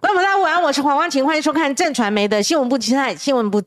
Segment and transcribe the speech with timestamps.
[0.00, 3.62] 观众大家午安，我是黄光晴，欢迎收看正传媒的新闻部青菜新闻部。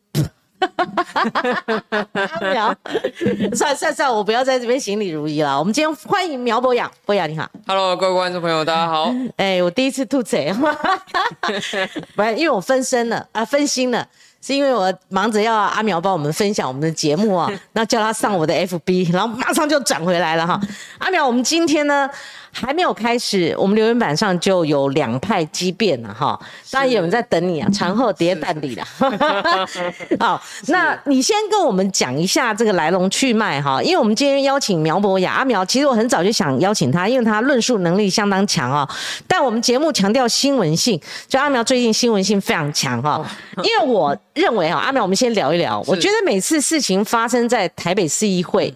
[0.60, 2.76] 阿苗，
[3.56, 5.58] 算算算，我不要在这边行礼如仪了。
[5.58, 7.50] 我们今天欢迎苗博雅，博雅你好。
[7.66, 9.12] Hello，各位观众朋友，大家好。
[9.38, 10.54] 哎、我第一次吐嘴，
[12.16, 14.06] 不是因为我分身了啊，分心了。
[14.42, 20.58] 是因为我忙着要阿苗帮我们分享我们的节目啊，那叫他上我的 FB，然后马上就转回来了哈。
[21.00, 22.10] 阿苗，我们今天呢
[22.52, 26.40] 还没有开始，我们留言板上就有两派激辩了哈。
[26.72, 28.84] 当然有人在等你啊，产后叠蛋里了。
[30.20, 38.88] 好，那你先跟我们讲一下这个来龙去脉哈，因为我们今天邀请苗博雅阿苗，其实我很早就想邀请他，因为他论述能力相当强哦。
[39.28, 43.26] 但我们节目强调新闻性，就阿苗最近新闻性非常强哈，
[43.58, 45.84] 因为我认为哈，阿苗，我们先聊一聊。
[45.88, 48.74] 我觉得每次事情发生在台北市议会，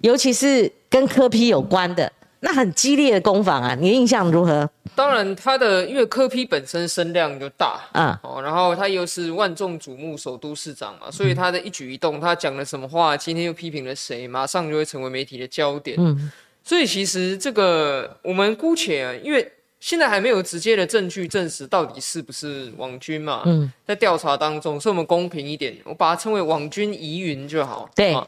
[0.00, 2.10] 尤其是跟科批有关的，
[2.44, 4.68] 那很激烈的攻防啊，你的印象如何？
[4.96, 15.96] 当然，他的因为科批本身声量就大，嗯哦，然后他又是万众瞩目首都市长嘛，所以他的一举一动，他讲了什么话，今天又批评了谁，马上就会成为媒体的焦点。
[15.98, 16.30] 嗯
[16.64, 27.88] 所以其实这个我们姑且啊，因为现在还没有直接的证据证实到底是不是网军嘛，嗯，在调查当中，所以我们公平一点，我把它称为网军疑云就好。
[27.96, 28.26] 对啊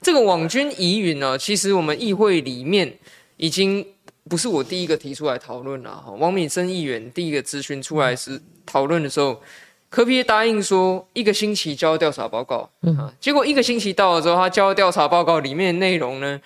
[0.00, 2.92] 这个网军疑云呢，其实我们议会里面
[3.36, 3.86] 已经
[4.28, 5.90] 不是我第一个提出来讨论了。
[6.04, 9.40] 哈王敏生议员第一个咨询出来是讨论的时候，
[9.88, 16.40] 科批答应说一个星期交调查报告，啊，结果一个星期到了之后，他交调查报告里面的内容呢，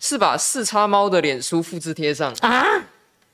[0.00, 2.32] 是把四叉猫的脸书复制贴上。
[2.40, 2.64] 啊，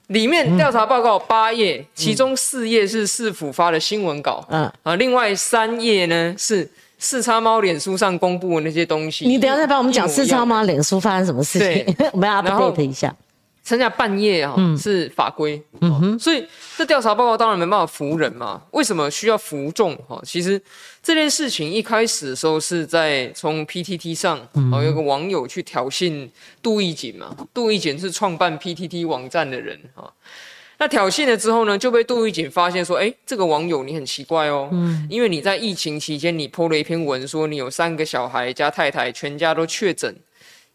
[0.09, 6.69] 里面调查报告八页，其中四页是市府发的新闻稿，嗯啊，另外三页呢是
[7.03, 9.27] 四叉猫脸书上公布的那些东西。
[9.27, 10.63] 你等一下再帮我们讲四叉猫？
[10.63, 11.97] 脸书发生什么事情？
[12.15, 13.15] 我们要然后 update 一下。
[13.65, 16.45] 剩下半夜啊、是法规，嗯哼，所以
[16.77, 18.61] 这调查报告当然没办法服人嘛。
[18.73, 19.97] 为什么需要服众？
[20.09, 20.61] 哈，其实
[21.01, 24.37] 这件事情一开始的时候是在从 PTT 上，
[24.73, 26.29] 哦，有个网友去挑衅
[26.61, 27.37] 杜义景嘛。
[27.55, 30.11] 杜义景是创办 PTT 网站的人啊。
[30.83, 40.13] 那挑衅了之后呢，就被杜玉锦发现说，哎，这个网友你很奇怪哦，嗯，因为你在疫情期间你 PO 了一篇文，说你有三个小孩加太太，全家都确诊。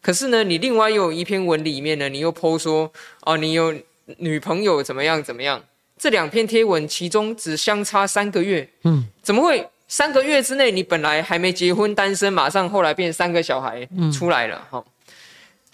[0.00, 2.90] 可是呢，你另外又有一篇文里面呢，你又 PO 说，
[3.26, 3.74] 哦，你有
[4.16, 5.62] 女朋友怎么样怎么样？
[5.98, 14.82] 这两篇贴文其中只相差三个月，嗯，怎么会三个月之内你本来还没结婚单身，马上后来变三个小孩出来了哈、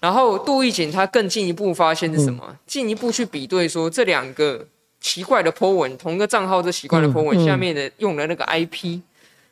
[0.05, 2.55] 然后杜义景他更进一步发现是什么？
[2.67, 4.63] 进一步去比对说这两个
[5.01, 9.01] 奇怪的 po 文，同一个账号这奇怪的 po 文、下面的用的那个 IP，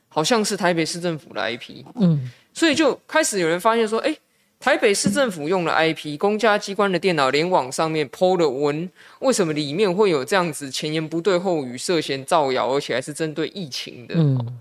[0.10, 2.30] 好像是台北市政府的 IP，嗯。
[2.54, 4.16] 所以就开始有人发现说，哎，
[4.60, 8.88] 台北市政府用了 IP，公家机关的电脑联网上面 PO 的文，
[9.22, 14.14] 为什么里面会有这样子前言不对后语、涉嫌造谣，而且还是针对疫情的？
[14.16, 14.60] 嗯。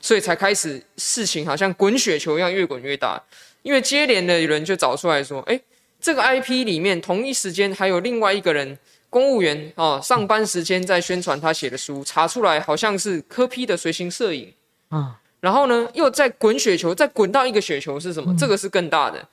[0.00, 3.20] 所以才开始事情好像滚雪球一样越滚越大，
[3.66, 5.60] 因为接连的人就找出来说，哎，
[6.00, 8.78] 这个 IP 里面同一时间还有另外一个人。
[9.08, 14.52] 公务员哦，上班时间在宣传他写的书，查出来好像是科批的随行摄影，
[14.88, 18.34] 啊然后呢，又在滚雪球，再滚到一个雪球是什么？
[18.36, 19.26] 这个是更大的，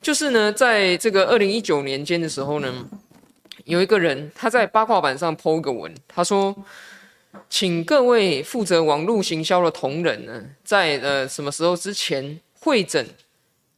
[0.00, 2.86] 就是呢，在这个二零一九年间的时候呢，
[3.64, 6.54] 有一个人他在八卦版上 PO 个文，他说，
[7.48, 13.04] 请各位负责网络行销的同仁呢，在呃什么时候之前会诊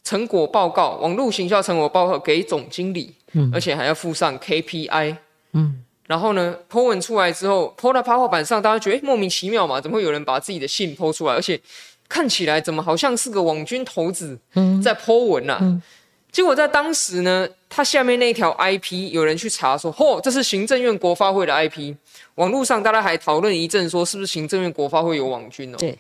[0.07, 3.13] 成果报告，网络行销成果报告给总经理，
[3.53, 5.17] 而且还要附上 KPI。
[5.53, 11.35] 嗯然后呢，po 文出来之后，po 到八卦板上，大家觉得莫名其妙嘛，怎么会有人把自己的信 po 出来？
[11.35, 11.61] 而且
[12.09, 15.83] 看起来怎么好像是个网军头子嗯在 po 文啊？
[16.31, 21.97] 结果在当时呢，他下面那一条 IP 有人去查说，嚯、这是行政院国发会的 IP。
[22.37, 25.77] 网络上大家还讨论一阵，说是不是行政院国发会有网军哦？
[25.77, 25.99] 对。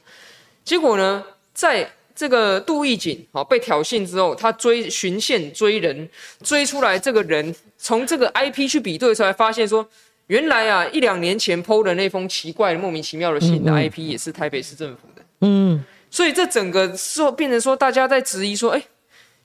[0.64, 6.08] 结果呢，在这个杜义景啊被挑衅之后，他追循线追人，
[6.42, 9.86] 追出来这个人，从这个 IP 去比对出来，发现说，
[10.28, 18.82] 原来啊一两年前 PO 的那封奇怪莫名其妙的信的 IP 也是台北市政府的，嗯所以这整个说变成说大家在质疑说，哎，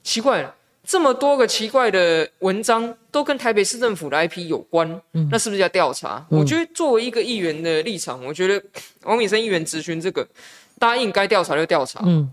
[0.02, 0.54] 奇怪了。
[0.84, 6.26] 这么多个奇怪的文章都跟台北市政府的 IP 有关，那是不是要调查？
[6.28, 8.60] 我觉得作为一个议员的立场，我觉得
[9.04, 10.26] 王敏生议员咨询这个，
[10.80, 12.00] 答应该调查就调查。
[12.04, 12.28] 嗯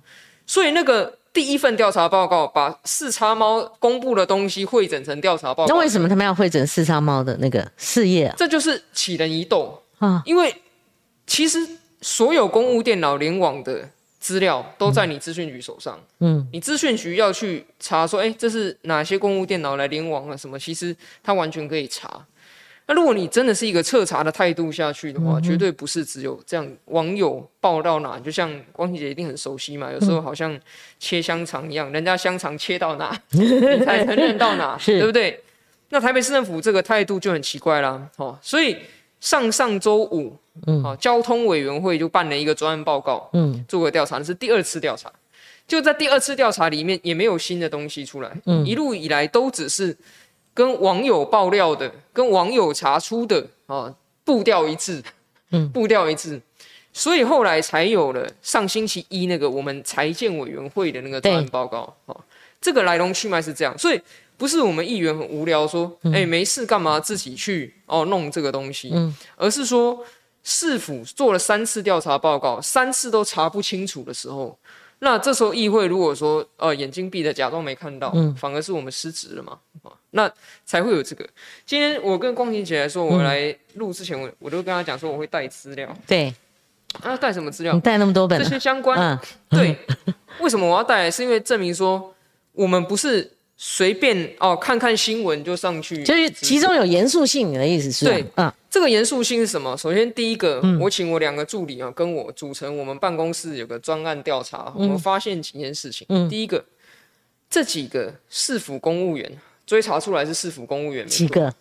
[0.49, 8.33] 所以那个第一份调查报告把四叉猫公布的东西汇整成调查报告，那为什么他们要会诊四叉猫的那个事业啊？
[8.35, 10.51] 这就是起人疑窦啊因为
[11.27, 11.59] 其实
[12.01, 13.87] 所有公务电脑联网的
[14.19, 20.57] 资料都在你资讯局手上，嗯你资讯局要去查说，哎，这是哪些公务电脑来联网了什么？
[20.57, 22.25] 其实他完全可以查。
[22.91, 30.59] 那如果你真的是一个彻查的态度下去的话，绝对不是只有这样网友报到哪，就像光庭姐一定很熟悉嘛，有时候好像
[30.97, 35.39] 切香肠一样，人家香肠切到哪， 你才承认到哪，对不对？
[35.89, 38.75] 那台北市政府这个态度就很奇怪啦，哦，所以
[39.19, 45.11] 上上周五，嗯，啊，交通委员会就办了一个专案报告，嗯，做个调查，是第二次调查，
[45.67, 49.95] 就在第二次调查里面也没有新的东西出来，嗯，一路以来都只是。
[50.59, 53.95] 跟网友爆料的，跟网友查出的啊，
[54.25, 55.01] 步调一致，
[55.51, 56.41] 嗯，步调一致，
[56.91, 62.13] 所以后来才有了上星期一那个我们财建委员会的那个专案报告啊。
[62.59, 64.01] 这个来龙去脉是这样，所以
[64.35, 70.03] 不是我们议员很无聊说，哎，没事干嘛自己去哦弄这个东西，嗯，而是说
[70.43, 74.58] 市府做了三次调查报告，三次都查不清楚的时候。
[74.99, 80.31] 那这时候议会如果说呃眼睛闭着假装没看到，嗯，反而是我们失职了嘛，啊，那
[80.65, 81.27] 才会有这个。
[81.65, 86.33] 今天我跟光庭姐来说，我来录之前，我我都跟她讲说我会带资料，对，
[87.01, 87.73] 啊带什么资料？
[87.73, 89.19] 你带那么多本，这些相关，
[89.49, 89.75] 对，
[90.39, 91.09] 为什么我要带？
[91.09, 92.13] 是因为证明说
[92.53, 93.31] 我们不是。
[93.61, 98.05] 随便哦，看看新闻就上去，就是其中有严肃性，你的意思是？
[98.05, 99.75] 对，嗯，这个严肃性是什么？
[99.75, 106.07] 首先，第一个，我请我两个助理啊，跟我组成我们办公室有个专案调查，我们发现几件事情。
[106.07, 106.63] 嗯，第一个，
[107.49, 109.29] 这几个市府公务员
[109.65, 111.53] 追查出来是市府公务员，几个？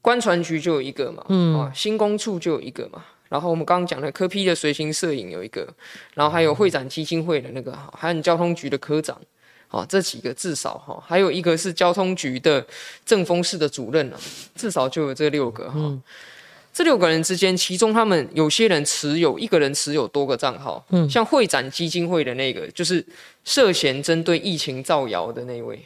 [0.00, 5.68] 官船局就有一个嘛，嗯啊，新工处就有一个嘛，然后我们刚刚讲的科批的随行摄影有一个，
[6.14, 9.20] 然后还有会展基金会的那个，还有交通局的科长。
[9.72, 12.66] 好，这几个至少哈，还有一个是交通局的
[13.06, 14.18] 正风室的主任啊，
[14.56, 15.96] 至少就有这六个哈。
[16.72, 23.04] 这六个人之间，其中他们有些人持有一个人持有多个账号，嗯，像会展基金会的那个，就是
[23.44, 25.80] 涉嫌针对疫情造谣的那位，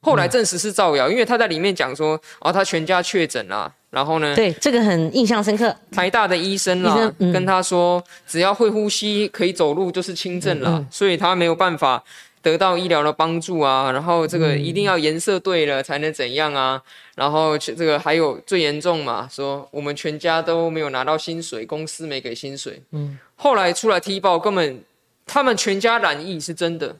[0.00, 12.02] 后来证实是造谣，因为他在里面讲说，哦，他全家确诊了，然后呢，对这个很印象深刻，台大的医生啦，跟他说，只要会呼吸可以走路就是轻症了，所以他没有办法。
[12.42, 16.82] 得到医疗的帮助啊，然后这个一定要颜色对了才能怎样啊，
[17.14, 22.82] 然后这个还有最严重嘛，说我们全家都没有拿到薪水，公司没给薪水。
[22.92, 24.82] 嗯，后来出来踢爆，根本
[25.26, 26.96] 他们全家染疫是真的，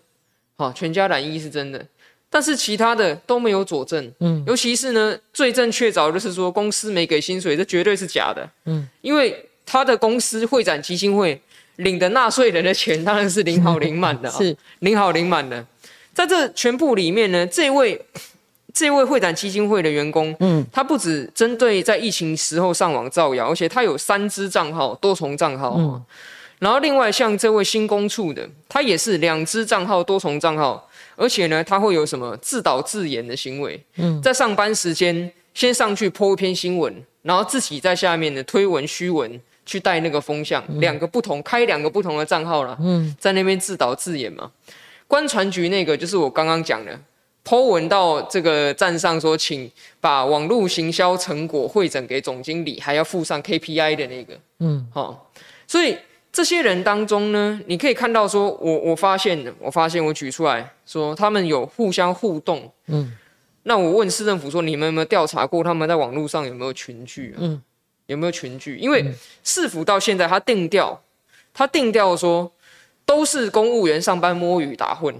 [0.56, 1.86] 好，全家染疫是真的，
[2.28, 4.12] 但是其他的都没有佐证。
[4.20, 8.46] 嗯，尤其是呢，最正确凿就是说公司没给薪水，这绝对是假的。
[8.66, 11.40] 嗯，因为他的公司会展基金会。
[11.80, 15.64] 领的纳税人的钱当然是领好领满的， 是领好领满的。
[16.12, 18.00] 在这全部里面呢，这位
[18.72, 25.76] 这位会展基金会的员工，嗯，他不止针对在疫情时候上网造谣，而且他有三支账号，多重账号。
[25.78, 26.02] 嗯，
[26.58, 33.82] 然后另外像这位新工处的，他也是两支账号，多重账号，而且呢，他会有什么自导自演的行为？
[33.96, 39.40] 嗯，在上班时间先上去泼一篇新闻，然后自己在下面呢推文虚文。
[39.70, 44.50] 去带那个风向，两个不同开两个不同的账号了，嗯在那边自导自演嘛。
[45.06, 46.98] 官船局那个就是我刚刚讲的
[47.44, 49.70] ，po 文到这个站上说，请
[50.00, 55.30] 把网络行销成果汇整给总经理，还要附上 KPI 的那个，嗯，好。
[55.68, 55.96] 所以
[56.32, 63.16] 这些人当中呢，你可以看到说，我我发现，我发现我举出来说，他们有互相互动，嗯。
[63.62, 67.38] 那我问市政府说，你们有没有调查过他们在网络上有没有群聚啊？
[67.40, 67.62] 嗯。
[68.10, 68.76] 有没有群聚？
[68.76, 69.04] 因为
[69.44, 71.00] 市府到现在他定调，
[71.54, 72.50] 他定调说
[73.06, 75.14] 都是公务员上班摸鱼打混，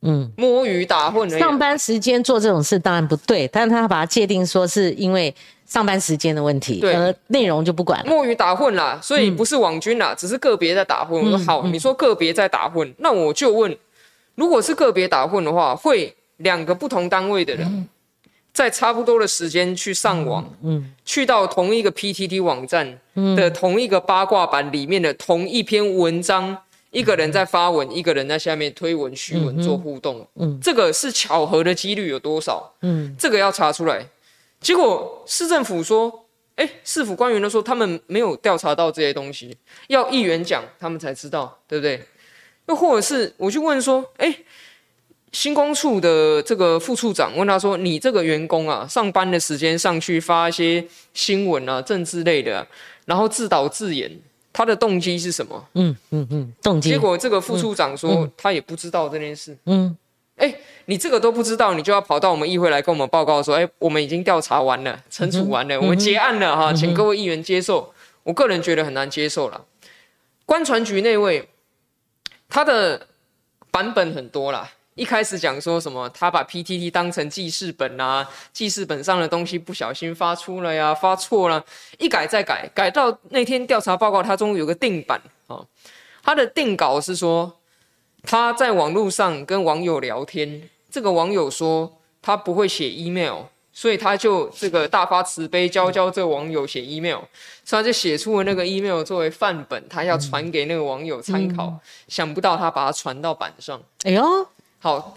[0.00, 1.28] 嗯，摸鱼打混。
[1.38, 5.34] 上班时间做这种事当然不对，但是他把它界定说是因为
[5.66, 11.22] 上班时间的问题，而内容就不管摸鱼打混啦，所以不是网军啦，只是个别在打混。
[11.22, 13.76] 我说好，你说个别在打混，那我就问，
[14.34, 17.86] 如果是个别打混的话，会两个不同单位的人。
[18.54, 23.00] 在差不多的时间去上网，嗯，去到同一个 PTT 网站
[23.36, 26.56] 的同一个八卦版里面的同一篇文章，
[26.92, 32.72] 一个人在发文，一个人在下面推文、虚文做互动，嗯，这个是巧合的几率有多少？
[32.82, 34.06] 嗯，这个要查出来。
[34.60, 39.56] 结果市政府说，哎，市府官员都说他们没有调查到这些东西，
[39.88, 42.00] 要议员讲他们才知道，对不对？
[42.68, 44.32] 又或者是我去问说，哎。
[45.34, 52.64] 新工处的这个副处长问他说：“你这个员工啊，上班的时间上去发一些新闻啊、政治类的，
[53.04, 54.08] 然后自导自演，
[54.52, 56.90] 他的动机是什么？”嗯嗯嗯，动机。
[56.90, 59.58] 结果这个副处长说他也不知道这件事。
[59.66, 59.96] 嗯，
[60.36, 69.64] 哎，你这个都不知道，你就要跑到我们议会来跟我们报告说：“哎，我们已经调查完了，惩处完了，我们结案了哈，请各位议员接受。”我个人觉得很难接受了。
[70.46, 71.48] 官船局那位，
[72.48, 73.08] 他的
[73.72, 74.70] 版本很多啦。
[74.94, 81.64] 一开始讲说什么，他把 PTT 当成记事本啊，记事本上的东西不小心发出了呀，发错了，
[81.98, 85.60] 一改再改，改到那天调查报告，他终于有个定版啊。
[86.22, 87.52] 他的定稿是说，
[88.22, 93.46] 他在网络上跟网友聊天，这个网友说他不会写 email。
[93.76, 97.18] 所以他就这个大发慈悲，教教这个网友写 email，
[97.64, 101.76] 所以他就写出了那个 email 作为范本，他要传给那个网友参考。
[102.06, 103.82] 想不到他把它传到板上。
[104.04, 104.22] 哎呦，
[104.84, 105.14] 好，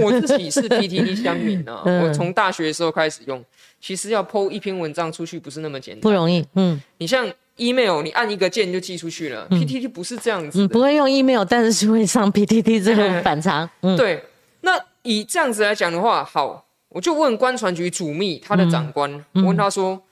[0.00, 3.44] 我自己是 PTT 乡民啊，我从大学的时候开始用。
[3.78, 6.42] 其实要 PO 一篇文章出去不是那么简单，不容易。
[6.54, 9.46] 嗯，你像 email，你按一个键就寄出去了。
[9.50, 13.68] PTT 不是这样子，不会用 email，但是是会上 PTT 这个反常。
[13.98, 14.24] 对，
[14.62, 16.66] 那以这样子来讲的话，好。
[16.88, 20.02] 我就问官船局主秘他的长官，我问他说：“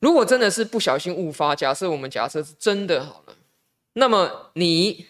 [0.00, 3.34] 如果真的是不小心误发，假设我们假设是真的好了，
[3.94, 5.06] 那么你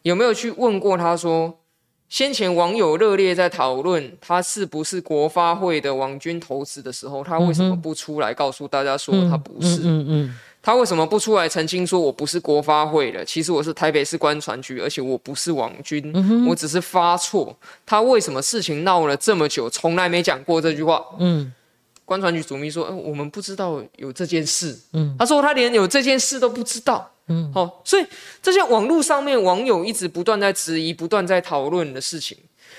[0.00, 1.58] 有没有去问过他说，
[2.12, 10.34] 先前网友热烈在讨论他是不是国发会的网军投资的时候，他为什么不出来告诉大家说他不是？”嗯嗯。
[10.60, 13.24] 他为什么不出来澄清说，我不是国发会的？
[13.24, 16.12] 其实我是台北市官船局，而且我不是网军，
[16.46, 17.56] 我只是发错。
[17.86, 21.02] 他为什么事情闹了这么久，从来没讲过这句话？
[21.18, 21.50] 嗯，
[22.04, 24.78] 官船局主秘说，我们不知道有这件事。
[24.92, 27.10] 嗯，他说他连有这件事都不知道。
[27.28, 28.04] 嗯，好，所以
[28.42, 32.36] 这些网络上面网友一直不断在质疑、不断在讨论的事情。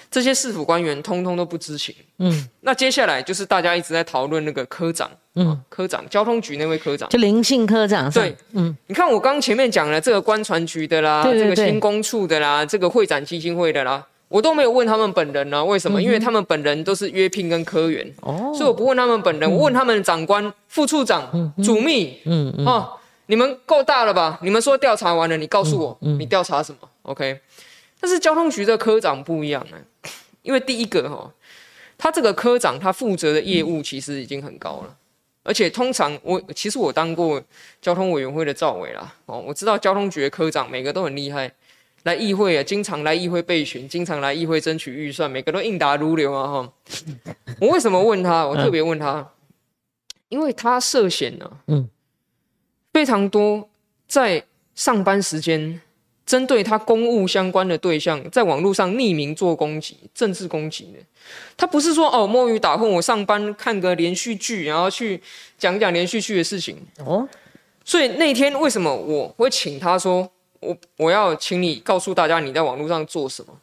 [0.10, 1.94] 这些市府官员通通都不知情。
[2.20, 8.12] 嗯，那接下来就是大家一直在讨论那个科长，嗯，科长，交通局那位科长，就林姓科长。
[8.12, 15.66] 对，嗯，你看我刚前面讲了这个官船局的啦，这个新工处的啦，这个会展基金会的啦，我都没有问他们本人呢。
[15.66, 16.00] 为什么？
[16.00, 22.90] 因为他们本人都是约聘跟科员，哦，所以我不问他们本人，我问他们长官、副处长、主秘，嗯嗯，哦，
[23.28, 24.40] 你们够大了吧？
[24.42, 27.40] 你们说调查完了，你告诉我，你调查什么？OK。
[28.00, 29.78] 但是交通局的科长不一样呢，
[30.44, 31.32] 因为第一个哈，
[31.98, 34.96] 他这个科长他负责的业务其实已经很高了，
[35.44, 37.42] 而且通常我其实我当过
[37.82, 41.50] 交通委员会的赵委啦，哦，我知道交通局的科长每个都很厉害，
[42.04, 46.74] 来议会啊，经常来议会备询，经常来议会争取预算，每个都应答如流啊哈。
[47.62, 48.46] 我为什么问他？
[48.46, 49.26] 我特别问他，
[50.28, 51.90] 因为他涉嫌呢，嗯，
[52.94, 53.68] 非常多
[54.08, 54.46] 在
[54.76, 55.82] 上班时间。
[56.26, 61.00] 针对他公务相关的对象，在网络上匿名做攻击、政治攻击的？
[61.58, 65.22] 他不是说哦摸鱼打混，我上班看个连续剧，然后去
[65.58, 67.28] 讲讲连续剧的事情哦。
[67.84, 70.28] 所以那天为什么我会请他说
[70.62, 73.54] 我我要请你告诉大家你在网络上做什么？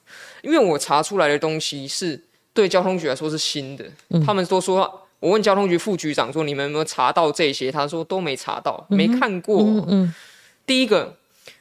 [0.43, 2.23] 因为我查出来的东西是
[2.53, 3.87] 对交通局来说是新的。
[4.27, 7.71] 他们都说我问交通局副局长说你们有没有查到这些？
[7.71, 9.61] 他说都没查到，没看过。
[9.87, 10.13] 嗯，
[10.67, 11.17] 第一个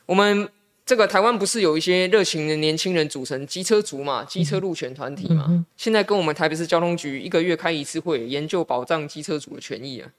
[0.07, 0.49] 我们。
[0.85, 5.63] 这个台湾不是有一些热情的年轻人组成机车族嘛，机车路权团体嘛？
[5.77, 10.09] 现在跟我们台北市交通局一个月开一次会，研究保障机车族的权益啊。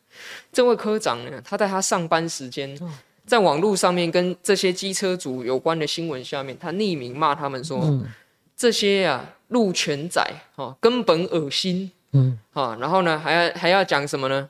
[0.53, 2.79] 这位科长呢，他在他上班时间，
[3.27, 8.01] 在网络上面跟这些机车族有关的新闻下面，他匿名骂他们说
[8.57, 14.49] ：“这些啊，路权仔啊，根本恶心。”嗯啊，然后呢，还要还要讲什么呢？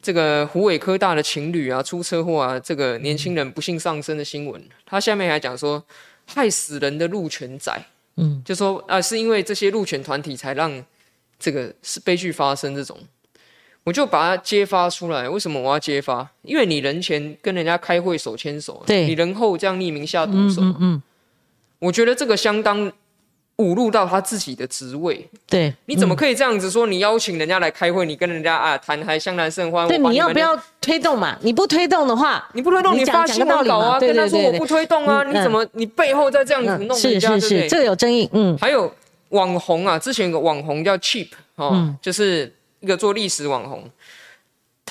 [0.00, 5.80] 这个湖尾科大的情侣啊出车祸啊，这个年轻人不幸丧生的新闻，他下面还讲说
[6.26, 7.72] 害死人的鹿犬仔，
[8.16, 10.84] 嗯，就说啊是因为这些鹿犬团体才让
[11.38, 12.98] 这个是悲剧发生这种，
[13.84, 15.28] 我就把它揭发出来。
[15.28, 16.28] 为什么我要揭发？
[16.42, 21.02] 因为你人前跟人家开会手牵手，对，你人后这样匿名下毒手，嗯嗯，
[21.78, 22.90] 我觉得这个相当。
[23.62, 26.86] 侮辱到他自己的职位，对，你怎么可以这样子说？
[26.88, 29.86] 你邀请人家来开会，你跟人家啊谈还相谈甚欢。
[29.86, 31.38] 对，你要不要推动嘛？
[31.42, 37.38] 你不推动的话，你不推动，你发新闻稿啊，跟他说我不推动啊，你怎么你背后再这样子弄人家？
[37.38, 38.28] 是是是，这个有争议。
[38.32, 38.92] 嗯，还有
[39.28, 43.84] 网红啊，之前有个网红叫 Cheap 哦，就是一个做历史网红。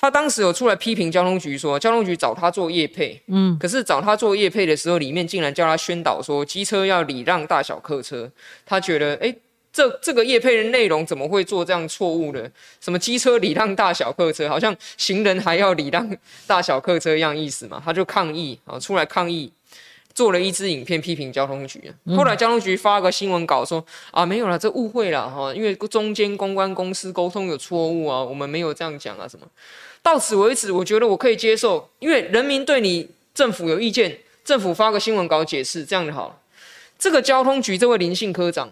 [0.02, 8.28] 他当时有出来批评交通局，说交通局找他做业配，嗯，可是找他做业配的时候，里面竟然叫他宣导说机车要礼让大小客车。
[8.66, 9.32] 他觉得，哎，
[9.72, 12.50] 这这个业配的内容怎么会做这样错误呢？
[12.80, 16.18] 什么机车礼让大小客车，好像行人还要礼让
[16.48, 17.80] 大小客车一样意思嘛？
[17.86, 19.52] 他就抗议啊，出来抗议。
[20.14, 23.82] 做了一支影片批评交通局，后来交通局发个新闻稿说
[24.12, 29.48] 啊没有了，这误会了哈，因为中间公关公司沟通有错误啊，我们没有这样讲啊什么。
[30.04, 36.36] 到此为止，我觉得我可以接受，因为人民对你政府有意见，政府发个新闻稿解释，这样就好了。
[36.98, 38.70] 这个交通局这位林姓科长，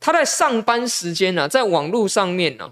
[0.00, 2.70] 他在上班时间呢，在网络上面呢，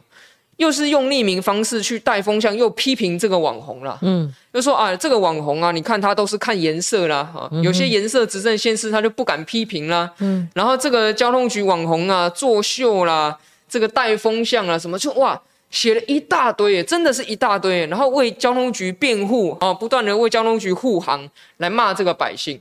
[0.57, 3.99] 又是用匿名方式去带风向，又批评这个网红啦。
[4.03, 10.13] 嗯，又说啊，这个网红啊，你看他都是看颜色啦，哈，有些颜色执政县市他就不敢批评啦。
[10.19, 13.39] 嗯，然后这个交通局网红啊，作秀啦，
[13.69, 15.41] 这个带风向啊，什么就哇，
[15.71, 22.61] 写了一大堆，真的是一大堆，然后为交通局辩护啊，不断的为交通局护航，来骂这个百姓。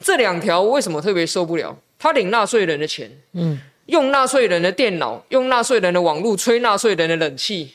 [0.00, 1.76] 这两条为什么特别受不了？
[1.98, 3.60] 他领纳税人的钱，嗯。
[3.86, 7.74] 用纳税人的电脑，用纳税人的网络吹纳税人的冷气，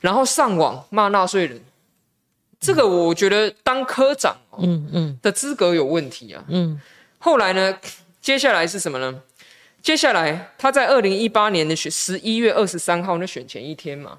[0.00, 1.60] 然后上网骂纳税人，
[2.58, 6.42] 这个我觉得当科长，嗯嗯的资格有问题啊。
[6.48, 6.80] 嗯，
[7.20, 7.78] 后来呢，
[8.20, 9.14] 接下来是什么呢？
[9.84, 14.18] 接下来他在二零一八年的选十一月二十三号那选前一天嘛，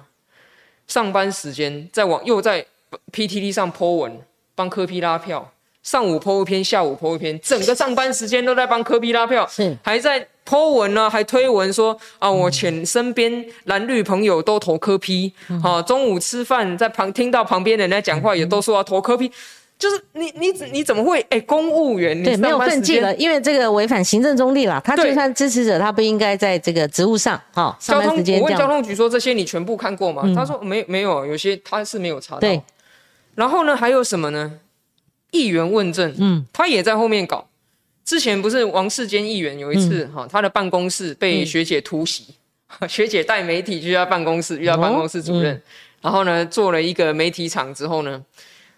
[0.86, 2.64] 上班时间在网又在
[3.12, 4.20] PTT 上 po 文
[4.54, 9.76] 帮科批拉票，上午 po 一篇，下午 po 一篇，整个上班时间都在帮科批拉票，是。
[9.82, 10.26] 还在。
[10.48, 19.28] Po 文呢，还推文说啊，我请身边蓝绿朋友都投科批，好，中午吃饭在旁听到旁边人在讲话，也都说要投科批，
[19.78, 27.76] 就是你你你怎么会哎，公务员对没有分际了，因为这个违反行政中立了，他就算支持者，他不应该在这个职务上哈。
[27.78, 30.22] 交通我问交通局说这些你全部看过吗？
[30.34, 32.40] 他说没没有，有些他是没有查到。
[32.40, 32.62] 对，
[33.34, 34.60] 然后呢还有什么呢？
[35.32, 37.46] 议员问政，嗯，他也在后面搞。
[38.04, 42.24] 之前不是王世坚议员有一次哈，他的办公室被学姐突袭，
[42.88, 45.60] 学姐带媒体去他办公室遇到办公室主任，
[46.00, 48.22] 然后呢做了一个媒体场之后呢，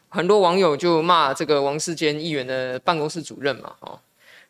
[0.08, 3.98] 很多网友就骂这个王世坚议员的办公室主任嘛，哦，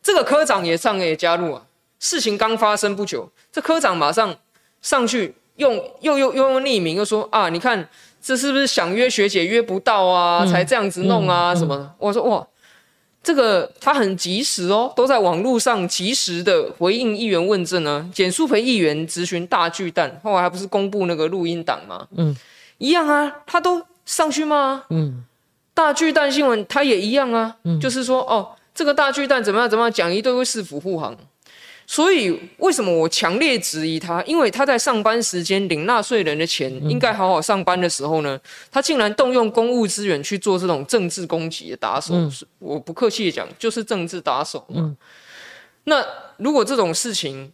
[0.03, 1.62] 这个科长也上也加入啊，
[1.99, 4.35] 事情刚发生不久，这科长马上
[4.81, 7.88] 上去用又又又用匿名又说啊，你看
[8.21, 11.95] 这是不是想约学姐约不到啊，才这样子弄啊什么？
[11.99, 12.47] 我说哇。
[13.21, 18.09] 这个他很及时哦，都在网络上及时的回应议员问政呢。
[18.15, 22.07] 简淑培议员咨询大巨蛋，后来还不是公布那个录音档吗？
[22.17, 22.35] 嗯，
[22.79, 24.85] 一样啊，他都上去吗？
[24.88, 25.25] 嗯，
[25.78, 31.16] 大巨蛋新闻他也一样啊，就是说哦，这个大巨蛋怎么样怎么样，讲一堆为市府护航。
[31.87, 34.20] 所以为什么我强烈质疑他？
[34.25, 38.37] 因为他在上班时间领纳税人的钱，应该好好上班的时候呢，
[38.73, 42.12] 他竟然动用公务资源去做这种政治攻击的打手。
[42.58, 44.97] 我不客气的讲，就是政治打手嘛。
[45.85, 46.05] 那
[46.38, 47.53] 如果这种事情，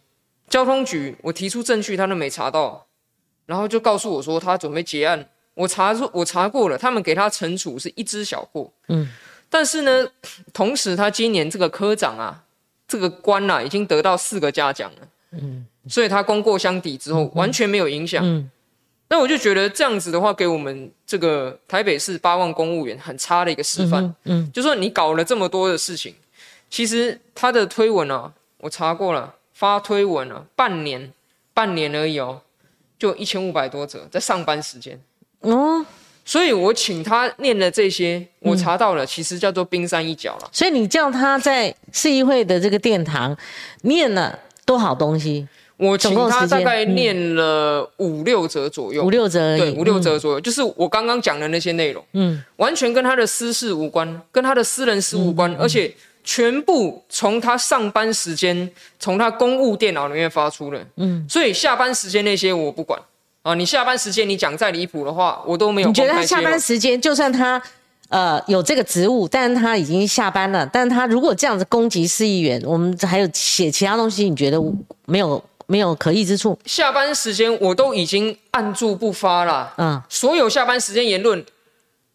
[0.49, 2.87] 交通局我提出证据，他都没查到，
[3.45, 5.29] 然后就告诉我说他准备结案。
[5.55, 8.71] 我查出我查过了，他们给他惩处是一只小过。
[8.89, 9.09] 嗯，
[9.49, 10.07] 但是呢，
[10.53, 12.43] 同时他今年这个科长啊。
[12.87, 18.23] 这个官呐，已经得到四个嘉奖了，嗯，所以他功过相抵之后，完全没有影响。
[18.23, 18.47] 嗯，
[19.09, 24.13] 那我就觉得这样子的话，给我们这个台北市八万公务员很差的一个示范。
[24.25, 26.13] 嗯，就说你搞了这么多的事情，
[26.69, 31.11] 其实他的推文啊，我查过了，发推文啊，半年，
[31.55, 32.39] 半年而已哦，
[32.99, 35.01] 就一千五百多则，在上班时间。
[35.51, 35.85] 哦。
[36.27, 40.49] 所以我请他念的这些，我查到了，其实叫做冰山一角了。
[40.51, 43.37] 所以你叫他在市议会的这个殿堂
[43.83, 45.47] 念了多少东西？
[45.77, 58.67] 我请他大概念了五六折左右，五六折，对，五六折左右，就是我刚刚讲的那些内容，嗯，完全跟他的私事无关，跟他的私人事无关，而且全部从他上班时间，
[58.99, 62.99] 从他公务电脑里面发出的，嗯，所以下班时间那些我不管。
[63.45, 65.87] 啊，你下班时间你讲再离谱的话，我都没有。
[65.87, 67.61] 你觉得他下班时间，就算他
[68.09, 74.59] 呃有这个职务，但是他已经下班了，但是他如果这样子攻击市议员，我们还有写其他东西，你觉得
[75.05, 76.57] 没有没有可疑之处？
[76.65, 79.71] 下班时间我都已经按住不发了。
[79.77, 81.45] 嗯，所有下班时间言论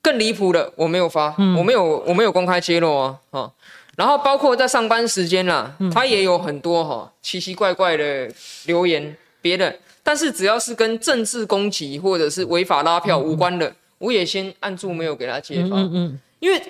[0.02, 3.48] 更离谱的我没有发，我没有我没有公开揭露啊啊。
[3.94, 8.28] 然后包括在上班时间啦，他也有很多哈奇奇怪怪的
[8.64, 9.72] 留言，别的。
[10.02, 15.76] 但是只要是跟政治攻击或者是违法拉票无关的，我也先按住没有给他揭发。
[15.76, 16.20] 嗯嗯。
[16.38, 16.60] 因为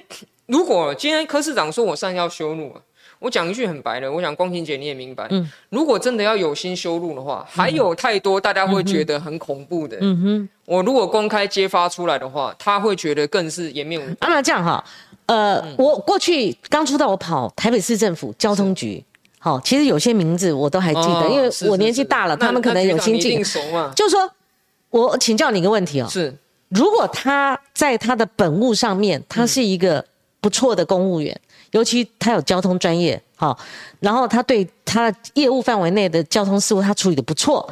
[0.47, 2.73] 如果今天柯市长说我上要修路，
[3.21, 5.27] 我讲一句很白的，我想光晴姐你也明白。
[5.31, 5.49] 嗯。
[5.69, 9.97] 如果真的要有心修路的话，还有太多大家会觉得很恐怖的。
[10.01, 10.49] 嗯哼。
[10.65, 14.17] 我如果公开揭发出来的话，他会觉得更是颜面无。
[14.21, 14.85] 那这样哈，
[15.27, 19.05] 呃，我过去刚出道，我跑台北市政府交通局。
[19.43, 23.43] 好，其实有些名字我都还记得，因为我年纪大了，他们可能有心境。
[23.97, 24.31] 就是说，
[24.91, 26.37] 我请教你一个问题哦，是，
[26.69, 30.05] 如果他在他的本务上面，他是一个
[30.43, 33.59] 不错的公务员，尤其他有交通专业，好，
[34.01, 37.67] 然后他对他业务范围内的交通事务他处理的不错，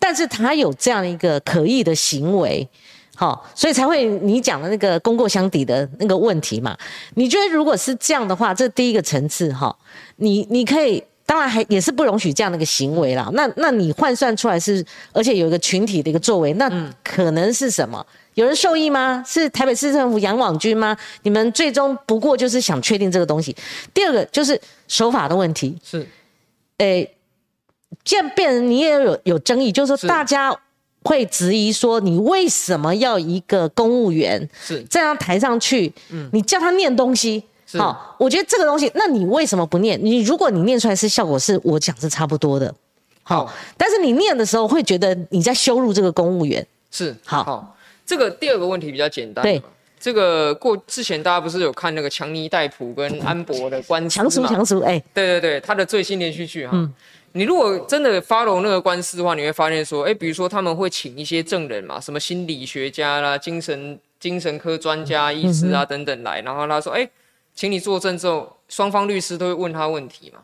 [0.00, 2.68] 但是他有这样一个可疑的行为。
[3.16, 6.76] 好，所以才会你讲的那个功过相抵的那个问题嘛？
[7.14, 9.74] 你觉得如果是这样的话，这第一个层次哈，
[10.16, 13.30] 你你可以当然还也是不容许这样的一个行为啦。
[13.34, 16.68] 那那你换算出来是，而且有一个群体的一个作为，那
[17.04, 18.04] 可能是什么？
[18.34, 19.22] 有人受益吗？
[19.24, 20.96] 是台北市政府养网军吗？
[21.22, 23.54] 你们最终不过就是想确定这个东西。
[23.94, 26.04] 第二个就是手法的问题，是，
[26.78, 27.08] 诶，
[28.02, 30.52] 这样变你也有有争议，就是说大家
[31.04, 35.92] 会质疑说，你为什么要一个公务员是这样抬上去？
[36.10, 37.42] 嗯，你叫他念东西，
[37.74, 40.02] 好，我觉得这个东西，那你为什么不念？
[40.02, 42.74] 你如果你念出来是效果是我讲是差不多的，
[43.22, 47.44] 好，但是你念的时候会觉得你在羞辱这个公务员，是好。
[47.44, 49.42] 好这个第二个问题比较简单。
[49.42, 49.62] 对，
[49.98, 56.72] 这个过之前大家不是有看那个强尼戴普跟安博的官司强叔强叔，哎，对对对，他的最新连续剧哈。
[56.74, 56.92] 嗯。
[57.36, 67.08] 你如果真的 follow 那个官司的话，你会发现说，哎，比如说他们会请一些证人嘛，什么心理学家啦、精神精神科专家、医师啊等等来，然后他说，哎，
[67.54, 70.38] 请你作证之后，双方律师都会问他问题嘛。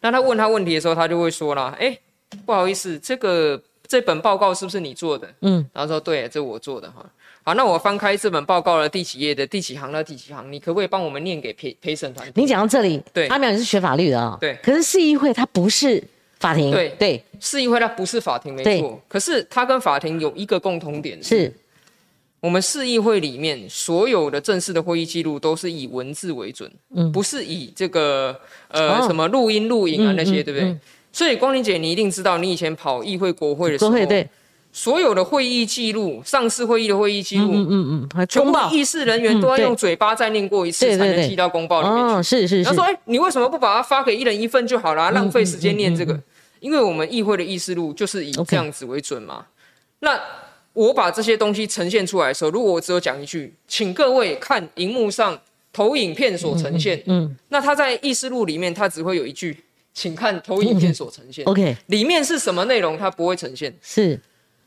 [0.00, 1.98] 那他问他问题的时候，他就会说啦，哎，
[2.44, 3.62] 不好意思，这个。
[3.90, 5.28] 这本报告是不是你做的？
[5.40, 7.04] 嗯，然后说对，这我做的哈。
[7.42, 12.30] 好，那我翻开这本报告的第几页的第几行到第几行，你可不可以帮我们念给陪陪审团？
[12.36, 14.56] 你讲到这里，对，阿淼你是学法律的啊，对。
[14.62, 16.00] 可是市议会它不是
[16.40, 19.00] 法庭，对对，市议会它不是法庭，没错。
[19.06, 21.52] 可是它跟法庭有一个共同点，是
[22.40, 28.34] 我们市议会里面所有的正式的会议记录都是以文字为准，嗯，不是以这个
[28.68, 30.74] 呃什么录音录影啊那些，对不对？
[31.12, 34.26] 所以光玲姐，你一定知道，你以前跑议会国会的时候，对，
[34.72, 42.22] 所有的会议记录、上次会议的会议记录，嗯嗯嗯，全部议事人员都要用嘴巴再念过一次，才能寄到公报里面去。
[42.22, 42.64] 是是是。
[42.64, 45.10] 他说：“哎，你为什么不把它发给一人一份就好了？
[45.10, 46.18] 浪费时间念这个？
[46.60, 49.46] 因为我们议会的议事录就是以这样子为准嘛。
[49.98, 50.20] 那
[50.72, 55.38] 我把这些东西呈现出来的时候，如果我只有讲一句，请各位看荧幕上
[55.72, 61.44] 投影片所呈现，嗯，那他在议事录里面，他只会有一句。”请看投影片所呈现。
[61.46, 62.96] OK，里面是什么内容？
[62.96, 63.76] 它不会呈现。
[63.82, 64.18] 是。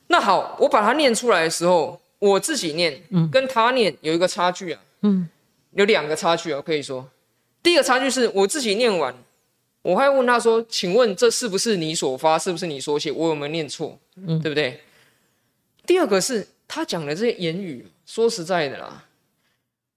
[0.08, 3.02] 那好，我把它念出来的时候，我自己念，
[3.32, 4.82] 跟他念有一个差距啊。
[5.02, 5.28] 嗯。
[5.72, 7.10] 有两个差距啊，可以说，
[7.64, 9.16] 第一个差距是我自己念完，
[9.84, 12.40] 我还问他说：“请问这是不是你所发？
[12.40, 13.12] 是不是你所写？
[13.12, 14.00] 我有没有念错？
[14.16, 14.80] 嗯，对不对？”
[15.86, 19.06] 第二个是他讲的这些言语，说实在的啦，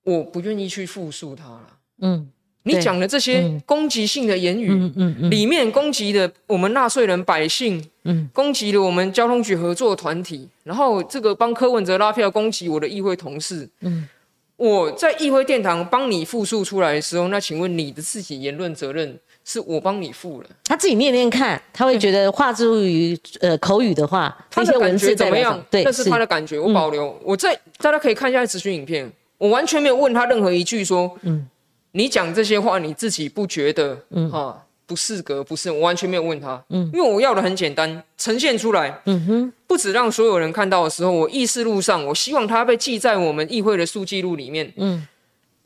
[0.03, 1.79] 我不愿意去复述他了。
[2.03, 2.31] 嗯。
[2.69, 13.69] 你讲的这些攻击性的言语，嗯嗯里面攻击的我们纳税人百姓，嗯攻击了我们交通局合作团体，然后这个帮柯文哲拉票，攻击我的议会同事。
[13.83, 14.09] 嗯
[14.57, 20.49] 我在议会殿堂帮你复述出来的时候，那请问你的自己言论责任是我帮你付了？
[20.65, 25.59] 他自己念念看，他会觉得化之于呃口语的话，他的感觉怎么样？
[25.71, 27.19] 对，那是他的感觉，我保留。
[27.25, 31.49] 我在大家可以看一下咨询影片，我完全没有问他任何一句说，嗯。
[31.93, 35.43] 你讲这些话，你自己不觉得嗯哈不适格？
[35.43, 45.09] 不是，我完全没有问他，嗯，因为我要的很简单，呈现出来，嗯哼，不止让所有人看到的时候，我议事录上，我希望它被记在我们议会的数记录里面，嗯，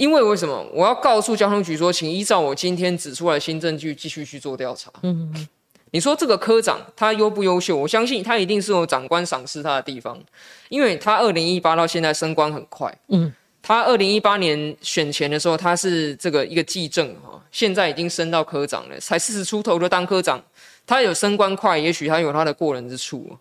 [0.00, 0.66] 因为为什么？
[0.72, 5.30] 我要告诉交通局说，请依照我今天指出来的新证据继续去做调查，嗯，
[5.90, 7.76] 你说这个科长他优不优秀？
[7.76, 10.18] 我相信他一定是有长官赏识他的地方，
[10.70, 13.30] 因为他二零一八到现在升官很快，嗯。
[13.62, 20.42] 他二零一八年选前的时候，他是这个一个记政哈，现在已经升到科长了，才四十出头就当科长，
[20.86, 23.36] 他有升官快，也许他有他的过人之处，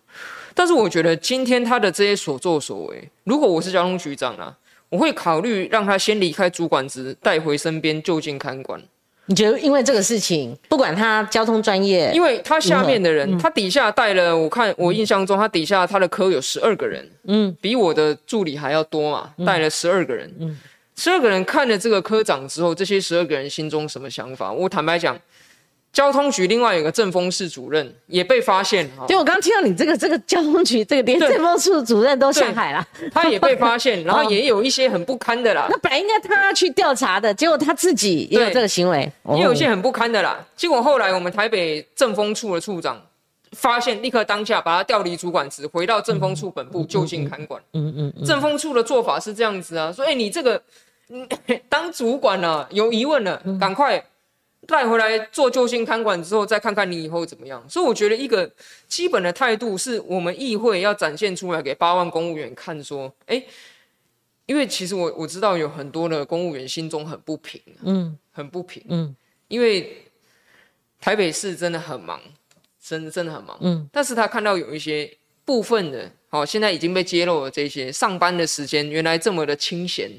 [0.54, 4.54] 但是我觉得今天他的这些所作所为，如果我是交通局长啊，
[4.90, 8.78] 我会考虑让他先离开主管职，带回身边就近看管。
[9.26, 20.58] 你觉得因为这个事情，不管他交通专业，因为他下面的人，他底下带了，我看我印象中他底下他的科有十二个人，嗯，比我的助理还要多嘛，带了十二个人，嗯，
[20.96, 24.52] 十二个人看了这个科长之后，这些十二个人心中什么想法？
[24.52, 25.16] 我坦白讲。
[25.92, 35.66] 交通局另外有个政风室主任也被发现，对，我刚刚听到你这个这个交通局这个连政风室主任都下海了，他也被发现， 然后也有一些很不堪的啦。
[35.68, 40.38] 那本来应该他去调查的，结果他自己也有这个行为，也有一些很不堪的啦。
[40.54, 43.02] 结果后来我们台北政风处的处长
[43.56, 47.60] 发现，立刻当下把他调离主管职，回到政风处本部就近看管。
[47.72, 50.62] 嗯嗯，政风处的做法是这样子啊，说哎你这个
[51.68, 54.00] 当主管了有疑问了，赶快。
[54.70, 57.62] 带回来做就近看管之后，再看看你以后怎么样。
[57.68, 58.50] 所以我觉得一个
[58.86, 63.42] 基本的态度是我们议会要展现出来给八万公务员看，说，哎，
[64.46, 69.14] 因为其实我我知道有很多的公务员心中很不平，嗯，很不平，嗯，
[69.48, 70.04] 因为
[71.00, 72.20] 台北市真的很忙，
[72.82, 75.12] 真的真的很忙，嗯，但是他看到有一些
[75.44, 80.10] 部分的，好，现在已经被揭露了这些上班的时间原来这么的清闲，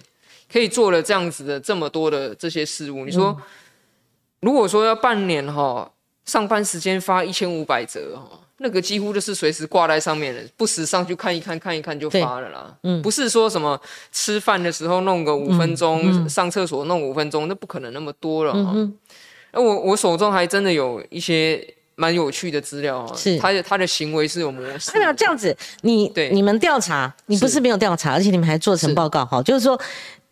[0.51, 3.41] 可以做了这样子的这么多的这些事物，你说。
[4.41, 5.89] 如果说要半年哈，
[6.25, 12.75] 上班时间发一千五百折哦，那个几乎就是随时挂在上面的，不时上去看一看，看一看就发了啦。
[12.83, 13.79] 嗯，不是说什么
[14.11, 18.73] 吃饭的时候弄个五分钟，上厕所弄五分钟，那不可能那么多了哈。
[19.51, 21.63] 那我我手中还真的有一些
[21.95, 24.91] 蛮有趣的资料啊，是他的他的行为是有模式。
[24.95, 29.79] 那这样子，你对你们调查，你不是没有调查，而且你们还做成报告哈，就是说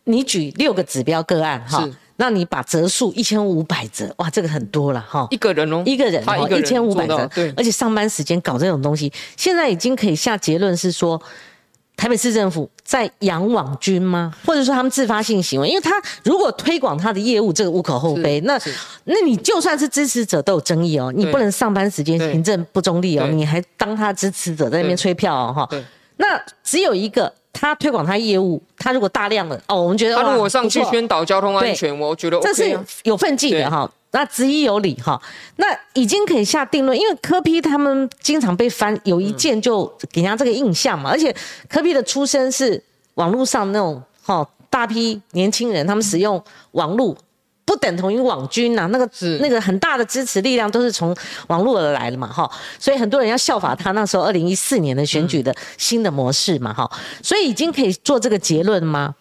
[0.05, 1.87] 你举六个指标个案哈。
[2.21, 5.25] 那你把折数一千五百折，哇，这个很多了哈。
[5.31, 7.49] 一个人哦，一个人哦，一千五百折，对。
[7.55, 11.21] 而且上班时间搞这种东西，现在已经可以下结论是说，
[11.95, 14.33] 台北市政府在养网军吗？
[14.45, 15.69] 或者说他们自发性行为？
[15.69, 15.91] 因为他
[16.25, 18.41] 如果推广他的业务，这个无可厚非。
[18.41, 18.59] 那
[19.05, 25.69] 那你就算是支持者都有争议哦，你不能上班时间行政不中立哦，你还当他支持者在那边吹票哦哈。
[26.17, 26.25] 那
[26.65, 27.33] 只有一个。
[27.59, 35.21] 他推广他业务，他如果大量的哦，我们觉得他如果上去宣导交通安全，我觉得这是有奋进的哈，那执一有理哈，
[35.57, 41.35] 那已经可以下定论，因为科批他们经常被翻，有一件就给人家这个印象嘛，而且
[41.67, 42.81] 科批的出身是
[43.15, 46.41] 网络上那种哈，大批年轻人他们使用
[46.71, 47.15] 网络。
[47.69, 49.07] 不等同于网军呐，那个
[49.39, 51.15] 那个很大的支持力量都是从
[51.49, 56.89] 网络而来的嘛，哈，所以很多人要效法他那时候二零一四年的选举的新的模式嘛，哈，
[57.21, 59.13] 所以已经可以做这个结论吗？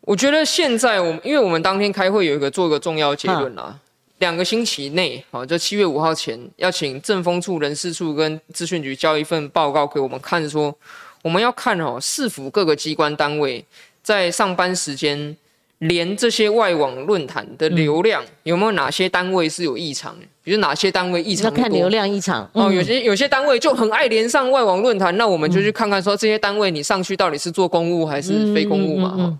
[0.00, 3.78] 我觉得现在我们，因为我们当天开会有一个做一个重要结论啦，
[4.18, 10.76] 两个星期内，好，就七月五号前要请政风处、人事处跟资讯局交一份报告给我们看，说
[11.22, 13.64] 我们要看哦，市府各个机关单位
[14.02, 15.36] 在上班时间。
[15.78, 20.16] 连这些外网论坛的流量有没有哪些单位是有异常？
[20.42, 22.72] 比如哪些单位异常要看流量异常哦。
[22.72, 29.38] 有些有些单位就很爱连上外网论坛，那我们就去看看说这些单位你上去到底是做公务还是非公务嘛？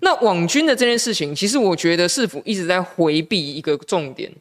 [0.00, 4.32] 那网军的这件事情，其实我觉得市府一直在回避一个重点，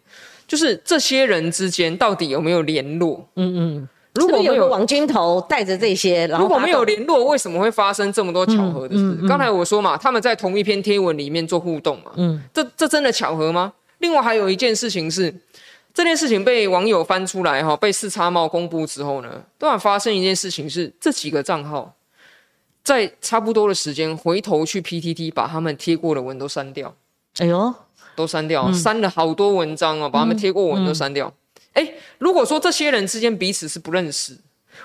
[0.48, 3.28] 就是这些人之间到底有没有联络？
[3.36, 3.90] 嗯嗯。
[4.14, 9.16] 如果有个王军头带着这些，如果没有联络，为什么会发生这么多巧合的事？
[9.28, 13.72] 刚才我说嘛，他们在同一篇贴文里面做互动嘛，嗯，这这真的巧合吗？
[14.00, 15.34] 另外还有一件事情是，
[15.94, 21.94] 这件事情被网友翻出来哈，被四叉猫公布之后呢，突然发生一件事情是，这几个账号
[22.84, 26.94] 在差不多的时间回头去 PTT 把他们贴过的文都删掉，
[27.38, 27.74] 哎呦，
[28.16, 31.32] 都删掉，删了好多文章哦，把他们贴过文都删掉。
[31.74, 34.36] 哎，如果说这些人之间彼此是不认识，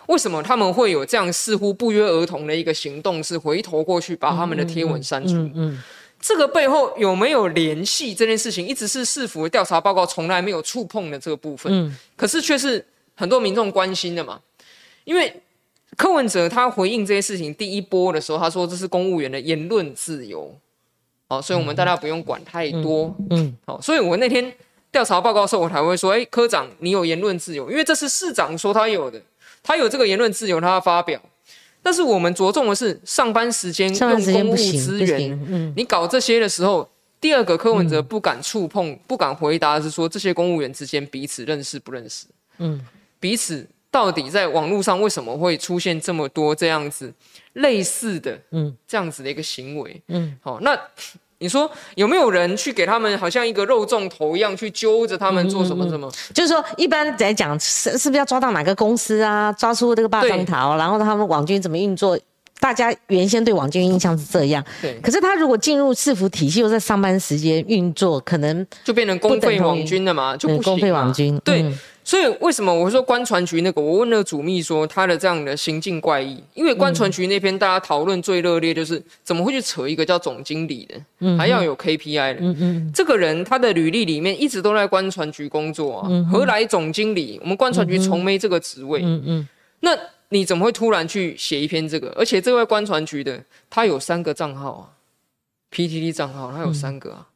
[0.07, 5.35] 为什么他们会有这样似乎不约而同的一个行动，是回头过去把他们的贴文删除？
[5.55, 5.83] 嗯，
[6.21, 8.15] 这个背后有没有联系？
[8.15, 14.41] 这件事情一直是市府的调查报告从来没有触碰的这个部分，嗯，可是却是很多民众关心的嘛。
[15.05, 15.43] 因为
[15.97, 20.55] 柯文哲他回应这些事情第一波的时候，他说这是公务员的言论自由，
[21.29, 24.53] 哦，所以我们大家不用管太多，嗯，好，所以我那天。
[24.95, 29.21] 调查报告的时候，我才会说：“哎，科长，你有言论自由，因为这是市长说他有的，
[29.61, 31.21] 他有这个言论自由，他要发表。
[31.83, 36.89] 但是我们着重的是上班时间用公务资源，你搞这些的时候，
[37.21, 42.27] 第二个柯文哲不敢触碰、不敢回答，是说这些公务员之间彼此认识不认识？
[42.59, 42.81] 嗯，
[43.19, 47.13] 彼此到底在网络上为什么会出现这么多这样子
[47.55, 50.01] 类似的，嗯，这样子的一个行为？
[50.07, 50.79] 嗯，好，那。”
[51.39, 56.11] 你说有没有人去给他们好像一个肉粽头一样去揪着他们做什么什么？
[56.33, 59.53] 就是说，一般来讲是是不是要抓到哪个公司啊？
[59.53, 62.19] 抓出这个霸王桃，然后他们网军怎么运作？
[62.61, 64.65] 大家原先对网军印象是这样。
[64.81, 64.99] 对。
[65.03, 70.37] 可是他如果进入市服体系，又在上班时间运作，可能就变成公费网军了嘛？
[70.37, 71.39] 就不公费网军。
[71.45, 71.65] 对。
[72.05, 73.81] 所以为什么我说官船局那个？
[73.81, 82.41] 我问那个主秘说他的这样的行径怪异，因为官船局那边大家讨论最热烈就是怎么会去扯一个叫总经理的，还要有 KPI 的。
[82.43, 87.39] 嗯嗯，这个人他的履历里面一直都在官船局工作啊，何来总经理？
[87.43, 89.01] 我们官船局从没这个职位。
[89.03, 89.49] 嗯嗯，
[89.81, 92.13] 那你怎么会突然去写一篇这个？
[92.19, 94.85] 而且这位官船局的他有三个账号啊
[95.73, 97.27] ，PTT 账号他有三个啊，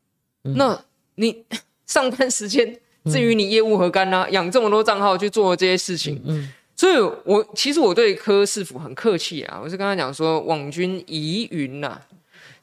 [0.43, 0.79] 那
[1.15, 1.45] 你
[1.87, 2.79] 上班时间？
[3.11, 4.27] 至于你业务何干呢？
[4.31, 11.99] 养这么多账号去做这些事情，嗯，所以我其实我对柯师傅很客气啊，我是跟他讲说，网军疑云呐，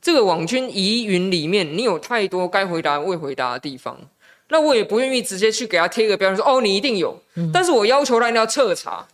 [0.01, 3.97] 这个网军疑云里面，你有太多该回答未回答的地方，
[4.49, 7.19] 那我也不愿意直接去给他贴个标签说，哦，你一定有，
[7.53, 9.05] 但是我要求他一定要彻查，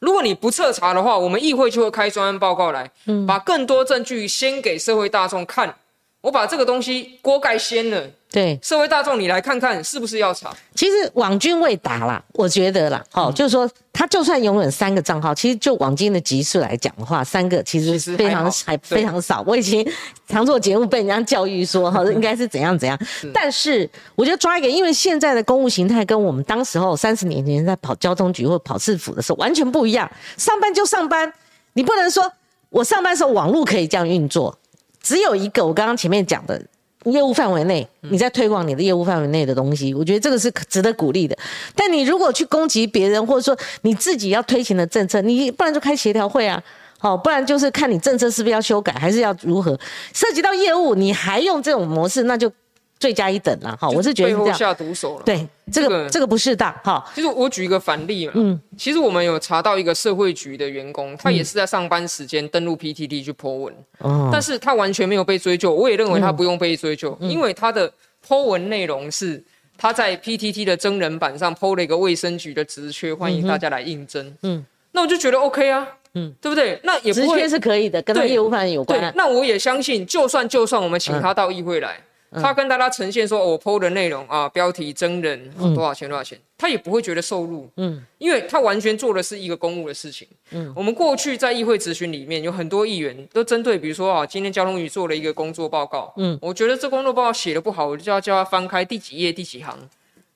[0.00, 2.90] 如果你不彻查的话，我们议会就会开专案报告来，
[3.26, 5.74] 把更多证据先给社会大众看，
[6.20, 10.54] 我把这个东西锅盖掀了，对，社会大众你来看看是不是要查？
[10.74, 19.42] 其实网军未打啦，我觉得啦，好、就是说他就算拥有三个账号，其实就网军的集数来讲的话，三个其实是非常还还非常少。
[19.46, 19.82] 我以前
[20.28, 22.98] 常做节目被人家教育说，哈，应该是怎样怎样，
[23.32, 31.32] 但是我觉得抓一个，因为现在的公务形态跟我们当时候三十年前在跑交通局或跑市府的时候完全不一样，上班就上班，
[31.72, 32.30] 你不能说
[32.68, 34.54] 我上班的时候网络可以这样运作，
[35.02, 36.60] 只有一个我刚刚前面讲的
[37.04, 41.36] 业务范围内，你在推广你的业务范围内的东西，我觉得这个是值得鼓励的。
[41.74, 46.62] 但你如果去攻击别人，或者说你自己要推行的政策，你不然就开协调会啊。
[46.98, 49.78] 好，不然就是看你政策是不是要修改，还是要如何
[50.12, 52.52] 涉及到业务，你还用这种模式，那就
[53.00, 53.76] 罪加一等了。
[53.80, 54.58] 哈，我是觉得背后是这样。
[54.58, 55.24] 下毒手了。
[55.24, 56.72] 对，这个、这个这个不适当。
[56.84, 65.74] 哈，其实我举一个反例嘛，嗯，其实我们有查到一个社会局的员工，他也是在上班时间登录 PTT 去 po 文，哦，但是他完全没有被追究。
[65.74, 67.90] 我也认为他不用被追究，因为他的
[68.28, 69.42] po 文内容是
[69.78, 74.26] 他在 PTT 的真人版上 po 了一个卫生局的职缺，欢迎大家来应征。
[74.42, 76.78] 嗯嗯，那我就觉得 OK 啊，嗯，对不对？
[76.84, 81.98] 那也职缺不会是可以的，跟他业务范围有关啊。，对那我也相信，就算就算我们请他到议会来，
[82.32, 99.76] 他跟大家呈现说，哦我 PO 的内容啊，标题真人、哦多少钱多少钱，他也不会觉得受辱，嗯，因为他完全做的是一个公务的事情，嗯，我们过去在议会咨询里面有很多议员都针对，比如说啊，今天交通局做了一个工作报告，嗯，我觉得这工作报告写的不好，我就要叫他翻开第几页第几行，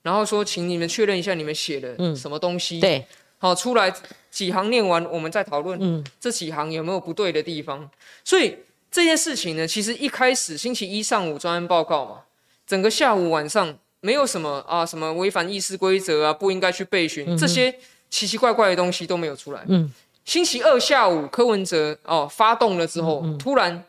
[0.02, 3.06] 然后说，请你们确认一下你们写的什么东西，对，
[3.38, 3.92] 好，出来
[4.30, 7.88] 几行念完，我们再讨论，这几行有没有不对的地方。
[8.24, 8.56] 所以
[8.94, 12.20] 这件事情呢，其实一开始星期一上午专案报告嘛，
[12.64, 17.74] 整个下午晚上没有什么啊，什么违反议事规则啊，不应该去备询，这些
[18.08, 19.64] 奇奇怪怪的东西都没有出来。
[19.66, 19.92] 嗯。
[20.24, 23.82] 星期二下午柯文哲哦发动了之后，突然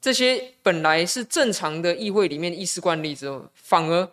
[0.00, 4.10] 这些本来是正常的议会里面议事惯例之后，反而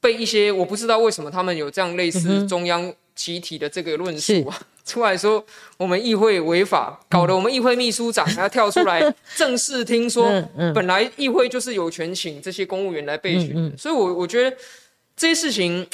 [0.00, 5.44] 被一些我不知道为什么他们有这样类似中央集体的这个论述啊，出来说
[5.76, 9.00] 我们议会违法，搞得我们议会秘书长还要跳出来
[9.36, 10.74] 正式听说嗯，嗯。
[10.74, 14.56] 本来议会就是有权请这些公务员来备询的，所以我我觉得
[15.16, 15.86] 这些事情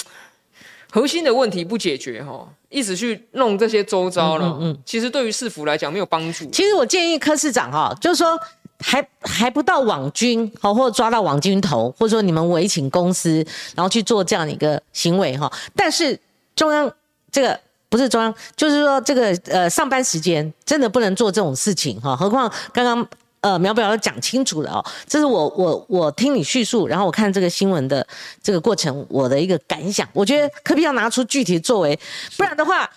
[0.91, 6.49] 核心的问题不解决哈，一直去弄这些周遭了，其实对于市府来讲没有帮助。
[6.51, 8.41] 其实我建议柯市长哈，就是说
[8.81, 13.45] 还还不到网军好，或者抓到网军头，或者说你们委请公司，
[13.77, 15.53] 然后去做这样的一个行为哈。
[15.77, 16.19] 但是
[16.57, 16.91] 中央
[17.31, 22.17] 这个不是装，就是说这个呃上班时间真的不能做这种事情哈。
[22.17, 23.09] 何况刚刚。
[23.41, 28.05] 呃，苗表讲清楚了哦，这是我我我听你叙述，然后我看这个新闻的
[28.43, 30.07] 这个过程，我的一个感想。
[30.13, 31.97] 我觉得可必要拿出具体作为，
[32.37, 32.91] 不然的话，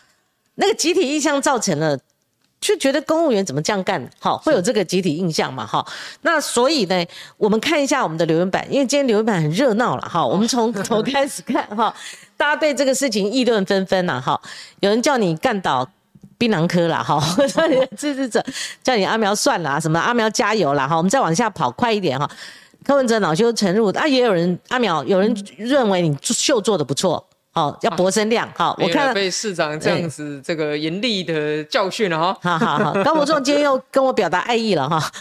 [0.56, 1.95] 那个集体意向造成了
[2.62, 4.02] 就觉得公务员怎么这样干？
[4.19, 5.65] 好，会有这个集体印象嘛？
[5.65, 5.84] 哈，
[6.21, 7.04] 那所以呢，
[7.36, 10.24] 我们看一下我们的留言板，因为今天留言板很热闹了哈。
[10.24, 11.93] 我们从 头开始看哈，
[12.38, 14.39] 大家对这个事情议论纷纷呐哈。
[14.80, 15.89] 有人叫你干倒
[16.38, 18.45] 槟榔科啦哈，叫你的支持者
[18.84, 20.95] 叫你阿苗算了啊，什么阿苗加油啦哈。
[20.95, 22.30] 我们再往下跑快一点哈。
[22.84, 32.37] 柯文哲恼羞成怒啊，也有人阿苗有人认为你秀做的不错，好要博声量好，我看了被市长这样子这个严厉的教训了哈。
[32.41, 35.11] 好好好，高博仲今天又跟我表达爱意了哈。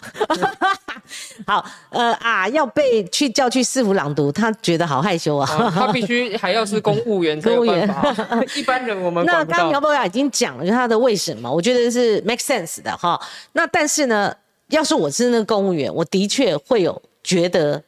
[1.44, 5.50] 好，呃啊，要被去叫去市府朗读，他觉得好害羞啊。
[5.50, 8.14] 啊他必须还要是公务员才有办法，
[8.54, 9.44] 一般人我们那。
[9.44, 13.20] 刚刚苗博雅已经讲了，就他的为什么，我觉得是 make sense 的哈。
[13.54, 14.32] 那但是呢，
[14.68, 17.82] 要是我是那个公务员，我的确会有觉得，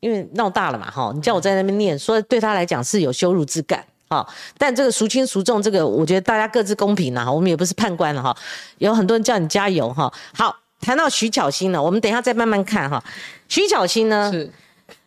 [0.00, 3.84] 因为闹大了嘛哈，你叫我在那边念，说对他来讲是有羞辱之感。
[4.08, 8.36] 好，但这个孰轻孰重，这个我觉得大家各自公平啦，我们也不是判官了哈。
[8.78, 10.12] 有很多人叫你加油哈。
[10.34, 13.00] 好，谈到徐巧芯呢，我们等一下再慢慢看哈。
[13.48, 14.50] 徐巧芯呢，是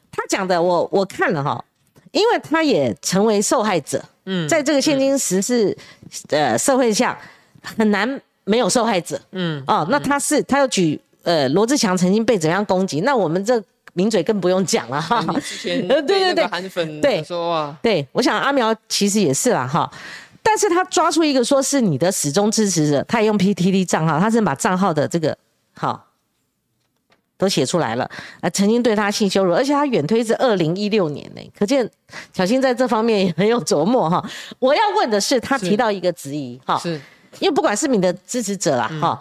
[0.10, 1.62] 他讲的我我看了哈，
[2.12, 5.77] 因为他也成为受害者，嗯，在这个现今时事
[6.29, 7.19] 呃社会下
[7.62, 13.62] 很难没有受害者，嗯，哦，那他是他又举呃罗志祥曾经被怎样攻击，那我们这
[13.93, 15.23] 名嘴更不用讲了哈。
[15.62, 17.23] 对 对对韩粉对。
[17.23, 19.89] 说啊，对，我想阿苗其实也是啦哈，
[20.41, 25.38] 但是他抓出一个说是你的始终支持者，他也用 PTT 账号，他是把账号的这个
[25.75, 26.08] 好
[27.38, 28.10] 都写出来了，
[28.41, 31.89] 啊，曾经对他性羞辱，而且他远推至二零一六年呢，可见
[32.34, 34.23] 小新在这方面也很有琢磨哈。
[34.60, 36.99] 我要问的是，他提到一个质疑哈，是。
[37.39, 39.19] 因为不管是你的支持者啦哈，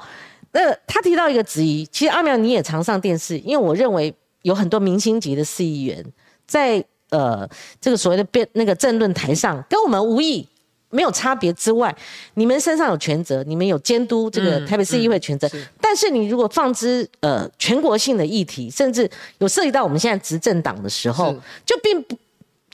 [0.53, 6.05] 那、他提到一个质疑，其实阿苗你也常上电视，因为我认为有很多明星级的市议员
[6.47, 7.49] 在呃
[7.81, 10.47] 这个所谓的辩那个政论台上跟我们无异，
[10.91, 11.95] 没有差别之外，
[12.35, 15.51] 你们身上有权责，你们有监督这个台北市议会权责。
[15.81, 22.17] 但是你如果放之呃全国性的议题，甚至有涉及到我们现在执政党的时候，就并不。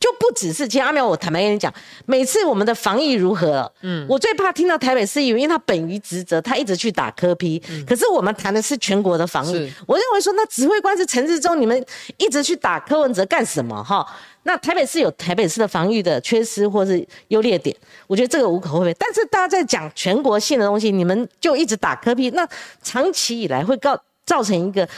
[0.00, 1.72] 就不只是，其实阿苗，我坦白跟你讲，
[2.06, 9.72] 每次我们的防疫如何，嗯，我最怕听到台北市议员，因为他本于职责，他一直去打科批，可是我们谈的是全国的防疫。
[9.86, 11.84] 我认为说，那指挥官是陈志忠，你们
[12.16, 13.82] 一直去打柯文哲干什么？
[13.82, 14.06] 哈，
[14.44, 17.74] 那台北市有台北市的防御的缺失或是优劣点，
[18.06, 18.94] 我觉得这个无可厚非。
[18.98, 22.48] 但是大家在讲全国性的东西，你们就一直打科批，那
[22.82, 24.88] 长期以来会告造成一个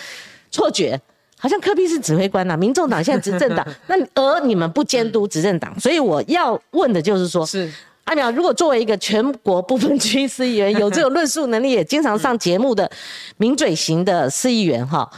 [0.50, 1.00] 错觉。
[1.40, 7.72] 好像科比是指挥官呐，民众党现在执政党， 那而你们不监督执政党，所以我要问的就是说，是
[8.04, 12.90] 阿苗，如果作为一个全国不分区司议员， 有这种论述能力，也经常上节目的
[13.38, 15.10] 名嘴型的司议员哈，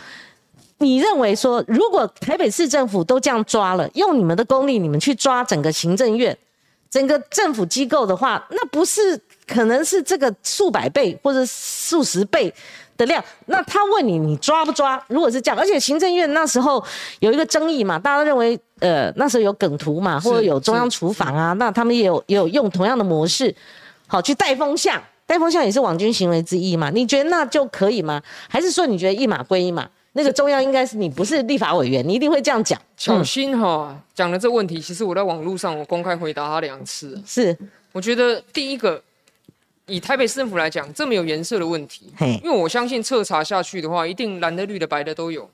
[0.79, 6.37] 你认为说，如果台北市政府都这样抓了，用你们的功力，你们去抓整个行政院、
[6.89, 12.53] 整个政府机构的话，那不是可能是这个数百倍或者数十倍？
[12.97, 15.03] 的量，那他问你，你抓不抓？
[15.09, 16.85] 如果是这样，而且行政院那时候
[17.21, 23.55] 有一个争议嘛，大家认为，呃，那时候有梗图嘛，或者有中央厨房啊，那他们也有也有用同样的模式，
[24.07, 26.91] 好去带风向，带风向也是网军行为之一嘛？
[26.91, 28.23] 你觉得那就可以吗？
[28.49, 29.89] 还是说你觉得一码归一码？
[30.13, 32.79] 那个中央应该是你不是立法委员，你一定会这样讲。
[32.97, 37.57] 小心哈，讲了这问题，其实我在网络上我公开回答他两次，是，
[37.93, 39.03] 我觉得第一个。
[39.93, 42.11] 以台北市政府来讲，这么有颜色的问题，
[42.43, 45.47] 因为我相信彻查下去的话，一定蓝的、绿的、白的都有，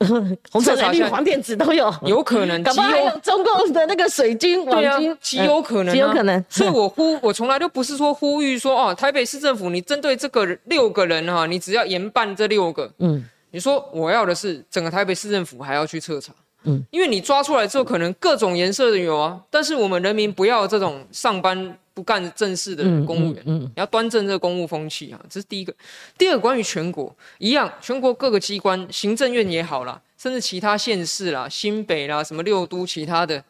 [0.52, 6.44] 红色、蓝绿、黄、靛、紫都有， 有可能， 搞不好还有中共的那个水军、网军，极有可能，极有可能。
[6.50, 16.32] 所以我呼，我从来都不是说呼吁说哦，台北市政府你针对这个六个人哈，你只要严办这六个，嗯，你说我要的是整个台北市政府还要去彻查，
[16.64, 21.76] 嗯，因为你抓出来之后，可能各种颜色的有啊，但是我们人民不要这种上班。
[21.98, 25.18] 不干正事的公务员，你要端正这个公务风气啊！
[25.28, 25.74] 这是第一个。
[26.16, 33.42] 第二，关于全国一样，全国各个机关，行政院也好啦，甚至其他县市啦、新北啦、什么六都其他的，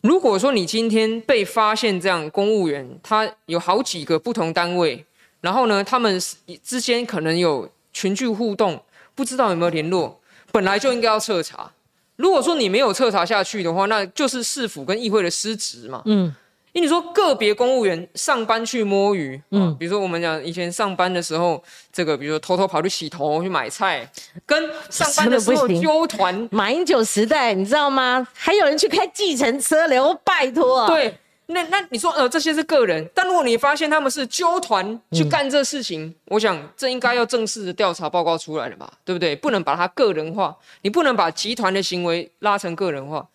[0.00, 5.04] 如果说你今天被发现这样公务员，他有好几个不同单位，
[5.40, 6.20] 然后呢，他们
[6.64, 8.82] 之间可能有群聚互动，
[9.14, 11.70] 不知道有没有联络，本来就应该要彻查。
[12.16, 16.02] 如果说你没有彻查下去的话，那就是市府跟议会的失职嘛。
[16.06, 16.34] 嗯。
[16.72, 21.60] 因为你说个别公务员上班去摸鱼，嗯，比如说我们讲以前上班的时候，
[21.92, 24.08] 这个比如说偷偷跑去洗头去买菜，
[24.46, 28.24] 跟上班的时候纠团，马英九时代你知道吗？
[28.32, 30.86] 还有人去开计程车了，拜托。
[30.86, 31.12] 对，
[31.46, 39.34] 那那你说呃这些是个人，但如果你发现他们是纠团去干这事情，我想这应该要正式的调查报告出来了吧，对不对？
[39.34, 43.26] 不能把它个人化，你不能把集团的行为拉成个人化。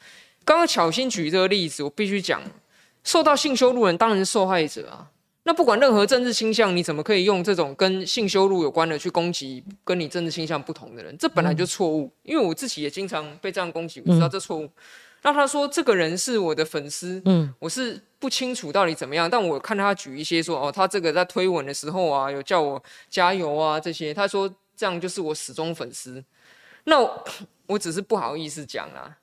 [0.45, 2.41] 刚刚巧心举这个例子，我必须讲。
[3.06, 5.08] 受到性羞辱人当然是受害者啊！
[5.43, 11.16] 那不管任何政治倾向，你怎么可以用这种跟性羞辱有关的去攻击跟你政治倾向不同的人？
[11.20, 12.12] 这本来就错误。
[12.24, 14.68] 因为我自己也经常被这样攻击，我知道这错误。
[15.22, 26.24] 那他说这个人是我的粉丝，嗯，我是不清楚到底怎么样，但我看他举一些说，哦，他这个在推文的时候啊，有叫我加油啊这些，他说这样就是我始终粉丝。
[26.86, 26.97] 那
[27.68, 29.16] 我只是不好意思讲啊，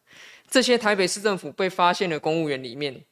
[0.48, 3.02] 这些台北市政府被发现的公务员里面。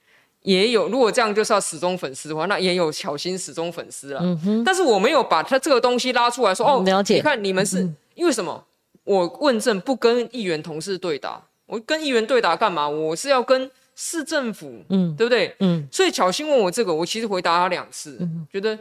[0.42, 4.20] 也有，如果这样就是要始终粉丝的话，那也有巧心始终粉丝了。
[4.22, 4.64] 嗯哼。
[4.64, 7.16] 但是我没有把他这个东西拉出来说哦，了解。
[7.16, 8.64] 你看你们是因为什么？
[9.04, 12.88] 我问政不跟议员同事对打，我跟议员对打干嘛？
[12.88, 15.54] 我是要跟市政府，嗯，对不对？
[15.60, 15.86] 嗯。
[15.92, 18.18] 所以巧心问我这个，我其实回答他两次，
[18.50, 18.78] 觉得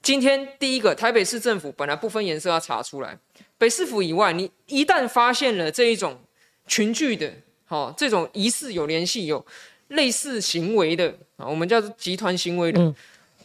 [0.00, 3.18] 今天第一个台北市政府本来不分颜色要查出来，
[3.58, 6.18] 北市府以外，你一旦发现了这一种
[6.66, 7.30] 群聚的，
[7.64, 9.44] 好，这种疑似有联系有。
[9.88, 12.94] 类似行为的啊，我们叫做集团行为的，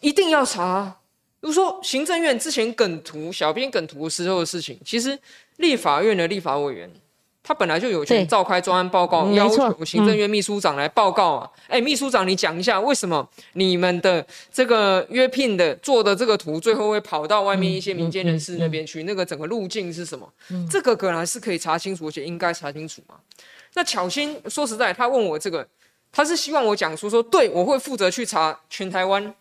[0.02, 0.96] 一定要查。
[1.42, 5.18] 比如说行政院之前梗图、小编梗图时候的事情，其实
[5.56, 6.92] 立法院的立法委员
[7.42, 11.50] 他本来就有权召开专案报告，要求行政院秘书长来报告啊。
[11.68, 19.04] 哎，秘书长，你讲一下为什么你们的这个约聘的做的这个图，最后会跑到外面一些民间人士那边去？
[19.04, 20.30] 那个整个路径是什么？
[20.70, 23.16] 这个本来是可以查清楚，而且应该查清楚嘛。
[23.76, 25.66] 那巧心说实在，他问我这个。
[26.12, 29.34] 他是希望我讲出说，对我会负责去查全台湾，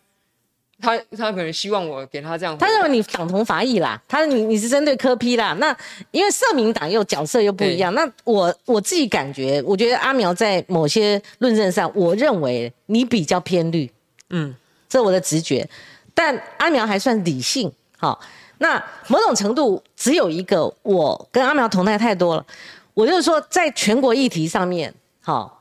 [0.81, 2.57] 他他可能希望我给他这样。
[2.59, 5.55] 他认为你党同伐异啦，他你你是针对科批啦。
[5.55, 5.75] 那
[6.11, 13.91] 因为社民党又角色又不一样，那我我自己感觉，我觉得阿苗在某些论证上，我认为你比较偏绿，
[14.31, 14.55] 嗯，
[14.89, 15.69] 这我的直觉。
[16.15, 18.21] 但阿苗还算理性，好，
[18.59, 22.47] 那某种程度只有一个，我跟阿苗同态太多了，
[22.95, 25.58] 我就是说，在全国议题上面，好。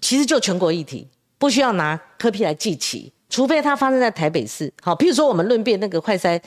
[0.00, 1.06] 其实就全国议题，
[1.38, 4.72] 不需要拿科批来记起，除非它发生在台北市。
[4.80, 6.40] 好，譬如说我们论辩那个快筛，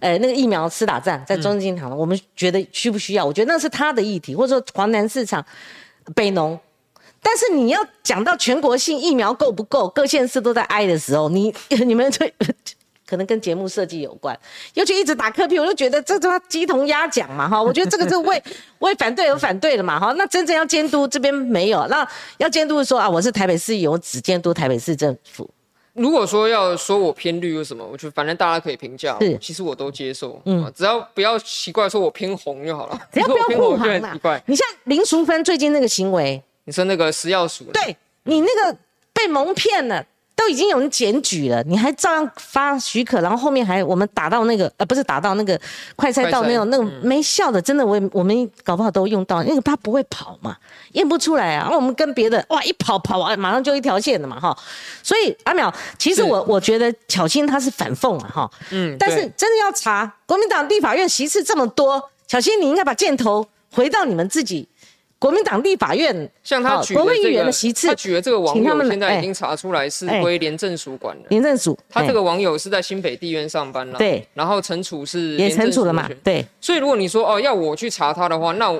[0.00, 3.24] 呃，那个疫苗施打站在中正堂，我们觉得需不需要？
[3.24, 5.44] 我觉得那是他的议题，或者说华南市场、
[6.14, 6.58] 北农。
[7.20, 11.52] 但是你要讲到全国性疫苗够不够，各县市都在挨的时候，你
[11.84, 12.32] 你们这。
[13.08, 14.38] 可能跟节目设计有关，
[14.74, 17.62] 尤其一直打科比，我就觉得这他鸡同鸭讲嘛哈。
[17.62, 18.42] 我觉得这个是为
[18.80, 20.12] 为反对而反对了嘛哈。
[20.18, 22.06] 那真正要监督这边没有，那
[22.36, 25.48] 要监督说啊，我是台北市议员，我只监督台北市政府。
[25.94, 34.14] 如果说要说我偏绿有什么，我觉得反正大家可以评价，是其实我都接受，嗯，只要不要奇怪说我偏红就好了， 只要不要护航嘛。
[34.46, 38.76] 你像林淑芬最近那个行为，你说那个食药署，对你那个
[39.12, 40.04] 被蒙骗了。
[40.38, 45.60] 都已经有人检举了，你还照样发许可，然后后面还我们打到那个呃不是打到那个
[45.96, 50.56] 快赛道那种那种没效的，真的我我们搞不好都用到那个他不会跑嘛，
[50.92, 51.62] 验不出来啊。
[51.62, 54.56] 然后我们跟别的哇一跑跑完马上就一条线的嘛哈，
[55.02, 64.68] 所以阿淼其实我我觉得巧心他是反讽啊哈，嗯，但是真的要查国民党立法院席次这么多，巧心你应该把箭头回到你们自己。
[65.20, 67.52] 国民党立法院像他举的这个，
[67.88, 71.28] 他举的这个网友现在已经查出来是归廉政署管的。
[71.30, 73.98] 廉政署，他这个网友是在新北地院上班了。
[73.98, 76.08] 对，然后惩处是也惩处了嘛？
[76.22, 76.46] 对。
[76.60, 78.70] 所以如果你说哦要我去查他的话，那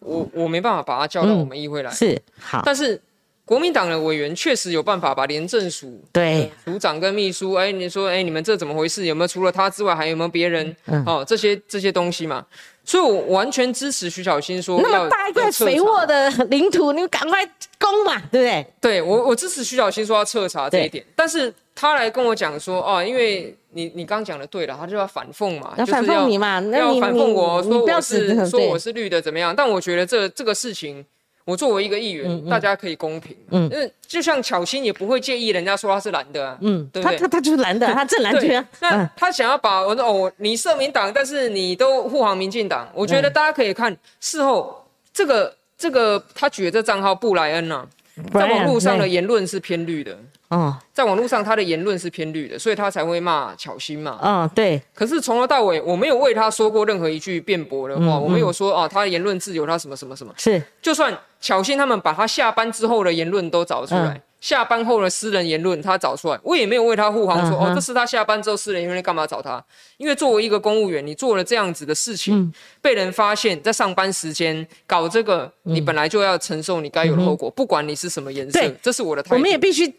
[0.00, 1.90] 我我没办法把他叫到我们议会来。
[1.92, 3.00] 是好，但是
[3.44, 9.06] 国民党的委员确实有办法把廉政署对署长跟秘书，哎，你说哎你们这怎么回事？
[9.06, 10.74] 有没有除了他之外还有没有别人？
[11.06, 12.44] 哦，这些这些东西嘛。
[12.84, 17.44] 所以，我完全支持徐小新说，那么大一块肥沃的领土，你赶快
[17.78, 18.66] 攻嘛，对不对？
[18.80, 21.04] 对我，我支持徐小新说要彻查这一点。
[21.16, 29.54] 但是他来跟我讲说，哦，因为你你刚讲的对了，他就要反讽嘛，要反讽你嘛，要反讽我说我是说我是绿的怎么样？
[29.56, 31.04] 但我觉得这这个事情。
[31.44, 37.18] 我作为一个议员，大家可以公平，嗯，因为就像巧心也不会介意人家说他是蓝的啊，嗯，对不对？
[37.18, 38.64] 他他他就是蓝的， 他正蓝军。
[38.80, 47.86] 那他想要把我说哦，你社民党，但是你都护航民进党，我觉得大家可以看事后这个这个他举的这账号布莱恩呐，
[48.32, 50.18] 在网络上的言论是偏绿的。
[50.48, 54.20] 哦，在网络上他的言论是偏绿的，所以他才会骂巧心嘛。
[54.22, 54.80] 嗯，对。
[54.94, 60.32] 可是从头到尾，我没有为他说过任何一句辩驳的话，我没有说啊，他的言论自由，他什么什么什么。
[60.36, 69.64] 是，就算巧心他们把他下班之后的言论都找出来，下班后的私人言论他找出来，我也没有为他护航，说哦，这是他下班之后私人言论，干嘛找他？
[69.96, 78.60] 因为作为一个公务员，你做了这样子的事情，被人发现，在上班时间搞这个，你本来就要承受你该有的后果，不管你是什么颜色。
[78.82, 79.36] 这是我的态度。
[79.36, 79.90] 我们也必须。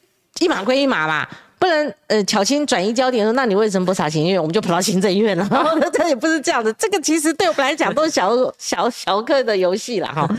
[0.41, 1.25] 一码归一码嘛，
[1.57, 4.39] 不能呃巧心转移焦点说，那你为什么不查行政院？
[4.39, 5.49] 我们就跑到行政院了。
[5.93, 10.29] 这也不是这样的，这个其实对我们来讲都是小小小课的游戏了哈。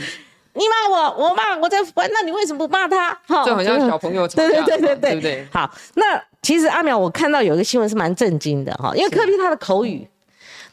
[0.56, 3.10] 你骂我，我骂我在玩，那你为什么不骂他？
[3.26, 5.48] 哈， 就好像小朋友吵架，对对对对对。
[5.52, 10.08] 好，那其实阿苗，我看到有一个新闻是蛮震惊的哈，因为柯比他的口语，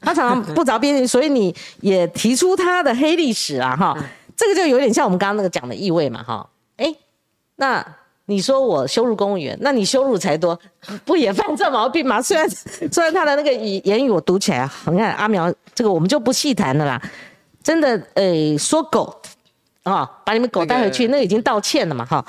[0.01, 3.95] 他常常不着边际，所以你也提出他的黑历史啊哈。
[4.35, 6.49] 这个就有点像我们刚刚那个讲的意味嘛哈。
[6.77, 6.93] 哎，
[7.57, 7.85] 那。
[8.25, 10.57] 你说我羞辱公务员，那你羞辱才多，
[11.03, 12.21] 不也犯这毛病吗？
[12.23, 17.01] 虽然虽然他的那个语言语我读起来，你看阿苗这个我们就不细谈了啦。
[17.61, 19.13] 真的，诶，说狗
[19.83, 22.23] 啊，把你们狗带回去，那已经道歉了嘛，哈。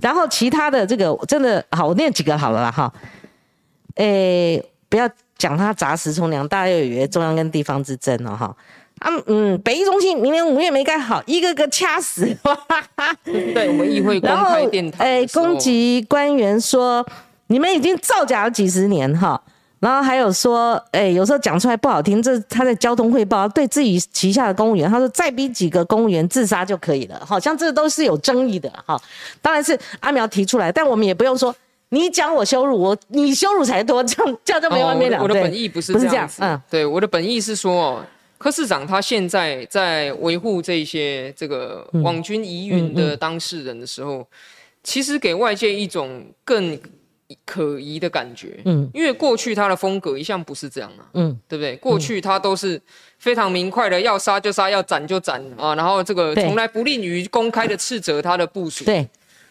[0.00, 2.92] 然后其他的这个真的好，我念几个好了啦，哈。
[3.96, 8.56] 诶，不要讲他砸石冲粮，大家又以为中央跟地方之争了，哈。
[9.00, 12.24] 啊，嗯，北医中心明年五月没盖好，一个个掐死。
[13.24, 17.04] 对，我们议会公开电台，诶，攻击官员说
[17.48, 19.40] 你们已经造假了几十年哈，
[19.84, 28.98] 然后还有说，哎，有时候讲出来不好听，这他在交通汇报对自己旗下的公务员，他说再逼几个公务员自杀就可以了，好像这都是有争议的哈。
[29.42, 31.54] 当然是阿苗提出来，但我们也不用说
[31.90, 35.20] 你讲我羞辱我，你羞辱才多，这样这样就没完没了。
[35.20, 38.02] 我的本意不是这样子，嗯，对，我的本意是说。
[38.36, 44.26] 柯市长他现在在维护这些这个网军疑云的当事人的时候，
[44.82, 46.78] 其实给外界一种更
[47.44, 48.60] 可疑的感觉。
[48.64, 51.08] 嗯，因为过去他的风格一向不是这样啊。
[51.14, 51.76] 嗯，对不对？
[51.76, 52.80] 过去他都是
[53.18, 55.74] 非常明快的，要杀就杀，要斩就斩啊。
[55.74, 58.84] 然后这个从来不吝于公开的斥责他的部署。
[58.84, 59.08] 对。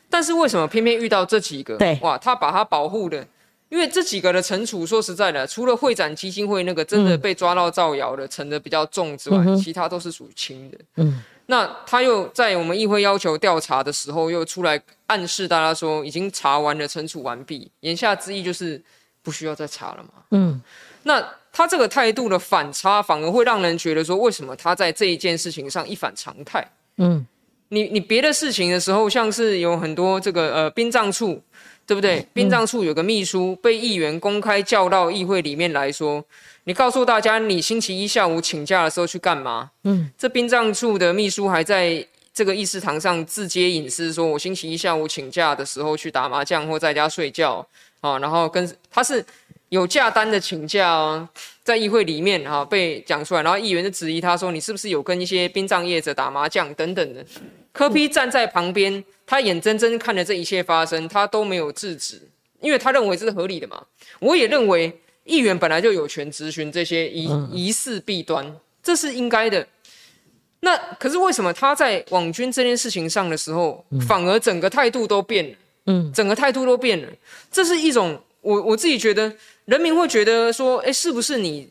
[0.10, 1.78] 但是为什么偏偏遇到这几个？
[1.78, 1.98] 对。
[2.02, 3.26] 哇，他把他保护的。
[3.70, 10.78] 因为这几个的惩处，说实在的，除了会展基金会那个真的被抓到造谣的，惩的比较重之外，其他都是属于轻的。
[10.98, 18.82] 嗯，那他又在我们议会要求调查的时候，又出来暗示大家说已经查完了，惩处完毕，言下之意就是
[19.22, 20.10] 不需要再查了嘛。
[20.32, 20.62] 嗯，
[21.04, 21.22] 那
[21.52, 26.66] 他这个态度的反差，反而会让人觉得说，为什么他在这一件事情上一反常态？
[26.98, 27.26] 嗯，
[27.70, 31.42] 你你别的事情的时候，像是有很多这个呃殡葬处。
[31.86, 32.26] 对不对？
[32.34, 36.24] 殡葬处有个秘书被议员公开叫到议会里面来说，
[36.64, 39.72] 你告诉大家你星期一下午请假的时候去干嘛？
[39.84, 47.66] 嗯，这殡葬处的秘书还在这个议事堂上自揭隐私，说我星期一下午请假的时候去打麻将或在家睡觉
[48.02, 49.24] 啊，然后跟他是。
[49.70, 51.28] 有假单的请假哦，
[51.64, 57.26] 在议会里面哈被讲出来，然后议员就质疑他说：“你是不是有跟一些殡葬业者打麻将等等的？”
[57.74, 62.22] 柯批站在旁边，他眼睁睁看着这一切发生，他都没有制止，
[62.62, 63.84] 因为他认为这是合理的嘛。
[64.20, 69.68] 我也认为议员本来就有权质询这些疑疑似弊端，这是应该的。
[70.62, 75.56] 那可是为什么他在网军这件事情上的时候，反而整个态度都变了？
[75.88, 77.08] 嗯，整个态度都变了，
[77.52, 79.36] 这是一种我我自己觉得。
[79.66, 81.70] 人民会觉得说：“哎，是不是你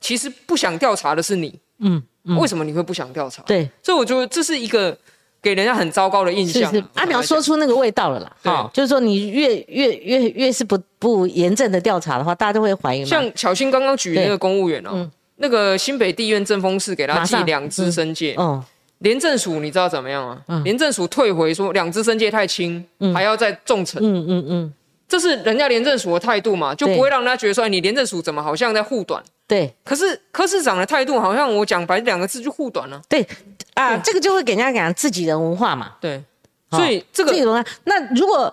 [0.00, 1.60] 其实不想调查的是你？
[1.80, 2.02] 嗯，
[2.40, 3.42] 为什么你会不想调查？
[3.42, 4.96] 对，所以我觉得这是一个
[5.44, 6.72] 给人家很糟糕的印象。
[6.94, 13.04] 阿苗说出那个味道了啦，哈，就是说你越越越越是不不严正的调查的话，大家都会怀疑。
[13.04, 18.64] 像巧心刚刚举那个公务员哦，那个新北地院正风室给他记两支申诫，哦，
[19.00, 20.62] 廉政署你知道怎么样吗？
[20.64, 22.82] 廉政署退回说两支申诫太轻，
[23.14, 23.98] 还要再重惩。
[24.00, 24.72] 嗯嗯嗯。
[25.06, 29.22] 这是人家廉政署的态度嘛，就不会让人家觉得说，你廉政署怎么好像在护短？
[29.46, 29.72] 对。
[29.84, 33.00] 可是柯市长的态度好像我讲白两个字就护短了。
[33.08, 33.26] 对，
[33.74, 35.92] 啊，这个就会给人家讲自己人文化嘛。
[36.00, 36.22] 对。
[36.70, 38.52] 所以这个自己文化，那如果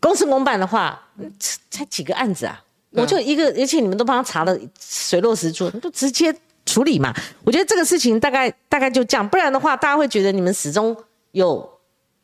[0.00, 0.98] 公事公办的话，
[1.68, 6.34] 才几个案子啊，我就一个，而且你们都帮他查的水落石出，就直接
[6.64, 7.12] 处理嘛。
[7.44, 10.96] 我觉得这个事情大概大概就这样，不然的话，大家会觉得你们始终
[11.32, 11.77] 有。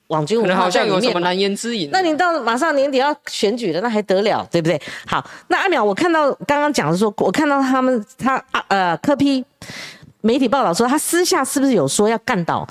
[0.09, 1.89] 网军好像有什么难言之隐。
[1.91, 4.81] 那你到马上年底要选举了，那还得了，对不对？
[5.07, 9.45] 好，那阿淼，我看到刚刚讲的说，我看到他们他呃科批
[10.21, 12.67] 媒体报道说，他私下是不是有说要干倒？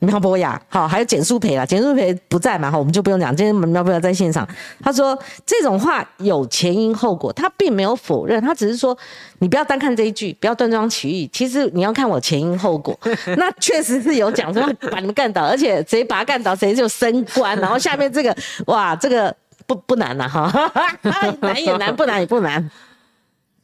[0.00, 3.34] 苗博雅，好，还有简淑培啦，简淑培不在嘛，哈，我们就不用讲。
[3.34, 4.46] 今天苗博雅在现场，
[4.80, 8.96] 他说这种话有前因后果，他并没有否认，他只是说
[9.40, 12.98] 你不要单看这一句，不要断章取义，其实你要看我前因后果。
[13.36, 17.58] 那确实是有讲说把你们干倒，而且谁把他干倒，谁就升官。
[17.58, 18.36] 然后下面这个，
[18.66, 19.34] 哇，这个
[19.66, 20.72] 不不难呐，哈，
[21.40, 22.70] 难也难，不难也不难。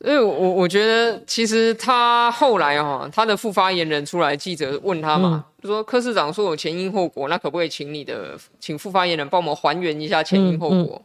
[0.05, 11.01] 因为我我觉得，其实他后来哈，他的副发言人出来，记者问他嘛，就说柯市长说有前因后果，那可不可以请你的，请副发言人帮我们还原一下前因后果？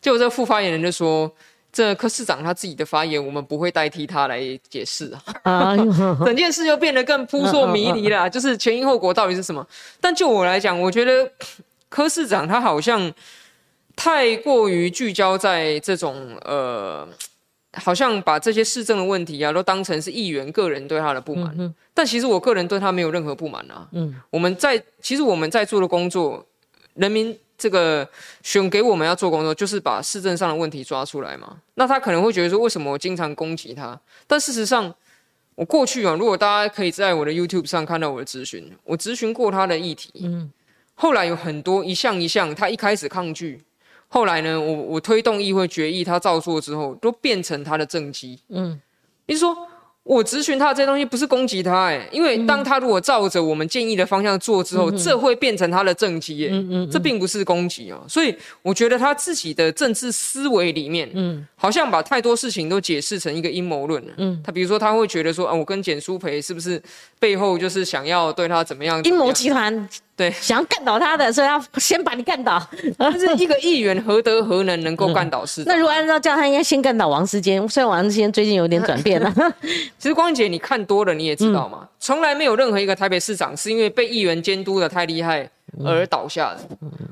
[0.00, 1.30] 结果这副发言人就说，
[1.70, 5.12] 这柯市长他自己的发言，我们不会代替他来解释
[5.42, 5.76] 啊。
[6.24, 9.66] 整件事就变得更扑朔迷离了， 就是前因后果到底是什么？
[10.00, 11.30] 但就我来讲，我觉得
[11.90, 13.12] 柯市长他好像
[13.94, 16.16] 太过于聚焦在这种
[16.46, 17.06] 呃。
[17.74, 23.86] 好像把这些市政的问题啊，都当成是议员个人对他的不满，但其实我个人对他没有任何不满啊。
[23.92, 26.44] 嗯，我们在其实我们在做的工作，
[26.94, 28.08] 人民这个
[28.42, 31.58] 选给我们要做工作，就是把市政上的问题抓出来嘛。
[31.74, 33.98] 那他可能会觉得说，为什么我经常攻击他？
[34.26, 34.92] 但事实上，
[35.54, 40.50] 我过去啊，如果大家可以在我的 YouTube 上看到我的咨询，我咨询过他的议题，嗯，
[40.94, 43.62] 后来有很多一项一项，他一开始抗拒。
[44.12, 48.36] 后来呢，我我推动议会决议，他照做之后，都变成他的政绩。
[48.48, 48.80] 嗯，
[49.26, 49.56] 你说
[50.02, 58.00] 我咨询他这些东西不是攻击他，哎，因为当他如果照着我们建议的方向做之后，这会变成他的政绩，哎，嗯嗯，这并不是攻击啊。
[58.08, 64.12] 所以我觉得他自己的政治思维里面，嗯，好像把太多事情都解释成一个阴谋论了。
[64.16, 66.82] 嗯，他比如说他会觉得说，啊，我跟简书培是不是
[67.20, 69.00] 背后就是想要对他怎么样？
[69.04, 69.88] 阴谋集团。
[70.20, 72.62] 对，想要干倒他的，所以要先把你干倒。
[72.98, 77.66] 但是一个议员何德何能能够干倒市那如果按照这样，他应该先干倒王世坚。
[77.66, 79.34] 虽然王世坚最近有点转变了。
[79.98, 85.48] 其实光姐你看多了，你也知道嘛，从来没有任何一个台北市长是因为被议员监督的太厉害
[85.82, 86.60] 而倒下的，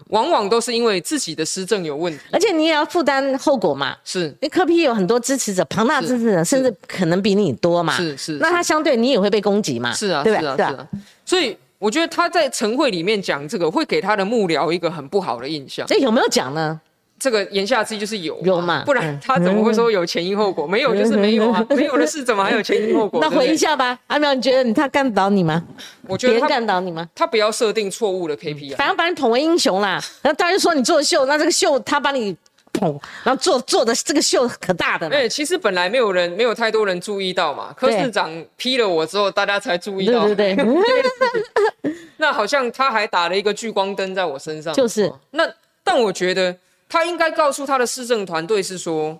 [0.08, 2.18] 往往都是因为自己的施政有问题。
[2.30, 3.96] 而且你也要负担后果嘛。
[4.04, 7.96] 是，因为柯批有很多支持者，庞大支持者，甚至可能比你多嘛。
[7.96, 8.32] 是是。
[8.34, 9.94] 那他相对你也会被攻击嘛？
[9.94, 10.86] 是啊，对啊，是啊。
[11.24, 11.56] 所以。
[11.78, 15.86] 我觉得他在晨会里面讲这个，会给他的幕僚一个很不好的印象。
[15.86, 16.80] 这有没有讲呢？
[17.20, 18.84] 这个言下之意就是有，有嘛？
[18.84, 20.66] 不然他怎么会说有前因后果？
[20.70, 23.18] 没有就是没有啊，没有的事怎么还有前因后果？
[23.22, 25.64] 那回一下吧，阿苗，你觉得你他干倒你吗？
[26.06, 27.08] 我觉得他干倒你吗？
[27.14, 30.00] 他不要设定错误的 KPI，反正把你捧为英雄啦。
[30.22, 32.36] 那当然说你做秀，那这个秀他把你。
[33.24, 37.72] 然后做做的这个秀可大的，哎，其实本来没有人，没有太多人注意到嘛。
[37.76, 40.26] 柯市长批了我之后，大家才注意到。
[40.26, 41.94] 对对对。
[42.18, 44.74] 那好像他还打了一个聚光灯在我身上。
[44.74, 45.12] 就是。
[45.30, 45.48] 那
[45.84, 46.56] 但我觉得
[46.88, 49.18] 他应该告诉他的市政团队是说，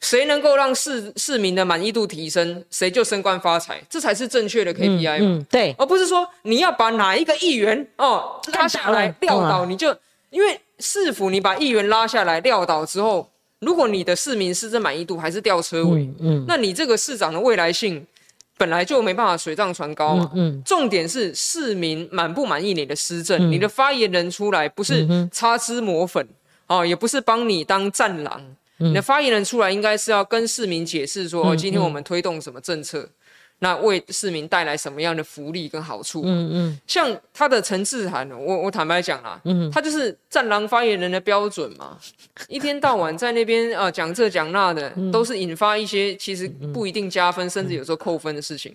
[0.00, 5.18] 谁能够让市市民的满意度提升，谁就升官发财，这才是正确的 KPI。
[5.20, 5.74] 嗯，对。
[5.78, 9.96] 而不是说你要把哪一个议员哦拉下来撂倒，你就。
[10.30, 18.06] 因为市府你把议员拉下来撂倒之后，如果你的市民施政满意度还是吊车尾，嗯，那你这个市长的未来性
[18.56, 20.30] 本来就没办法水涨船高嘛。
[20.34, 26.26] 嗯，重点是市民满不满意你的施政，你的发言人出来不是擦脂抹粉
[26.66, 28.42] 哦，也不是帮你当战狼，
[28.78, 33.08] 你的发言人出来应该是要跟市民解释说，今天我们推动什么政策。
[33.60, 36.22] 那为市民带来什么样的福利跟好处？
[36.24, 41.96] 嗯嗯，像他的陈志涵，我我坦白讲啦，嗯，他就是战狼发言人的标准嘛，
[42.48, 48.74] 一天到晚在那边啊讲这讲那的，都是引发一些其实不一定加分，甚至有时候扣分的事情。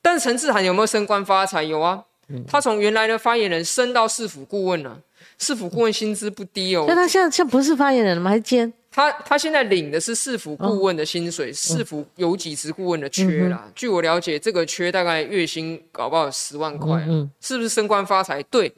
[0.00, 1.62] 但是陈志涵有没有升官发财？
[1.64, 2.02] 有啊，
[2.48, 4.98] 他从原来的发言人升到市府顾问了，
[5.36, 6.86] 市府顾问薪资不低哦。
[6.88, 8.30] 那他现在现在不是发言人了吗？
[8.30, 8.72] 还兼？
[8.96, 13.70] 他他现在领的是市府顾问的薪水，市府有几职顾问的缺啦。
[13.74, 17.06] 据我了解，这个缺大概月薪搞不好十万块，
[17.38, 18.42] 是不是升官发财？
[18.44, 18.72] 对。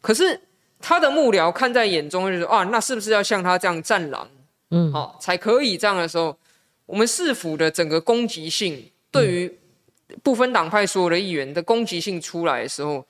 [0.00, 0.40] 可是
[0.78, 4.30] 他的幕僚看在眼中，就是啊，那是不是要像他这样战狼，
[4.70, 6.38] 嗯，好才可以这样的时候，
[6.86, 9.52] 我们市府的整个攻击性，对于
[10.22, 13.04] 不分党派所有的议员的攻击性出来的时候，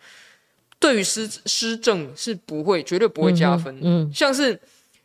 [0.78, 4.58] 对于施施政是不会绝对不会加分，嗯，像是。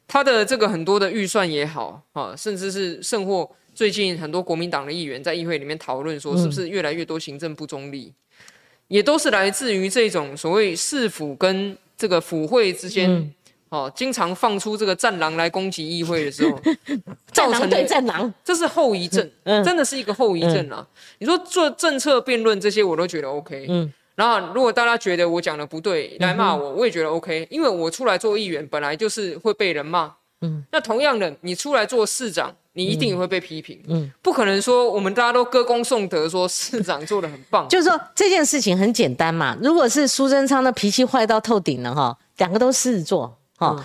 [0.10, 8.12] 他的这个很多的预算也好啊，甚至是甚或最近很多国民党的议员在议会里面讨论说，是不是越来越多行政不中立，
[8.88, 13.32] 也都是来自于这种所谓市府跟这个府会之间
[13.70, 16.60] 哦，经常放出这个战狼来攻击议会的时候，
[17.32, 20.86] 造成的战狼，这是后遗症，真的是一个后遗症啊！
[21.20, 23.94] 你说做政策辩论这些，我都觉得 OK，嗯。
[24.20, 30.14] 然后，如果大家觉得我讲的不对来骂我，我也觉得 OK，因为我出来做议员本来就是会被人骂。
[30.42, 33.82] 嗯，那同样的，你出来做市长，你一定也会被批评。
[33.88, 37.66] 嗯，不可能说我们大家都歌功颂德，说市长做的很棒。
[37.70, 39.56] 就是说这件事情很简单嘛。
[39.62, 43.82] 如果是苏贞昌的脾气坏到透顶了哈，两个都狮子座哈。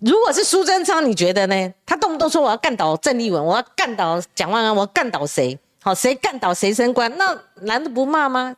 [0.00, 1.74] 如果是苏贞昌，你觉得呢？
[1.86, 5.58] 他动不动说我要干倒郑丽文，我要干倒蒋万安，我要干倒谁？
[5.82, 7.10] 好，谁干倒谁升官？
[7.16, 8.54] 那难道不骂吗？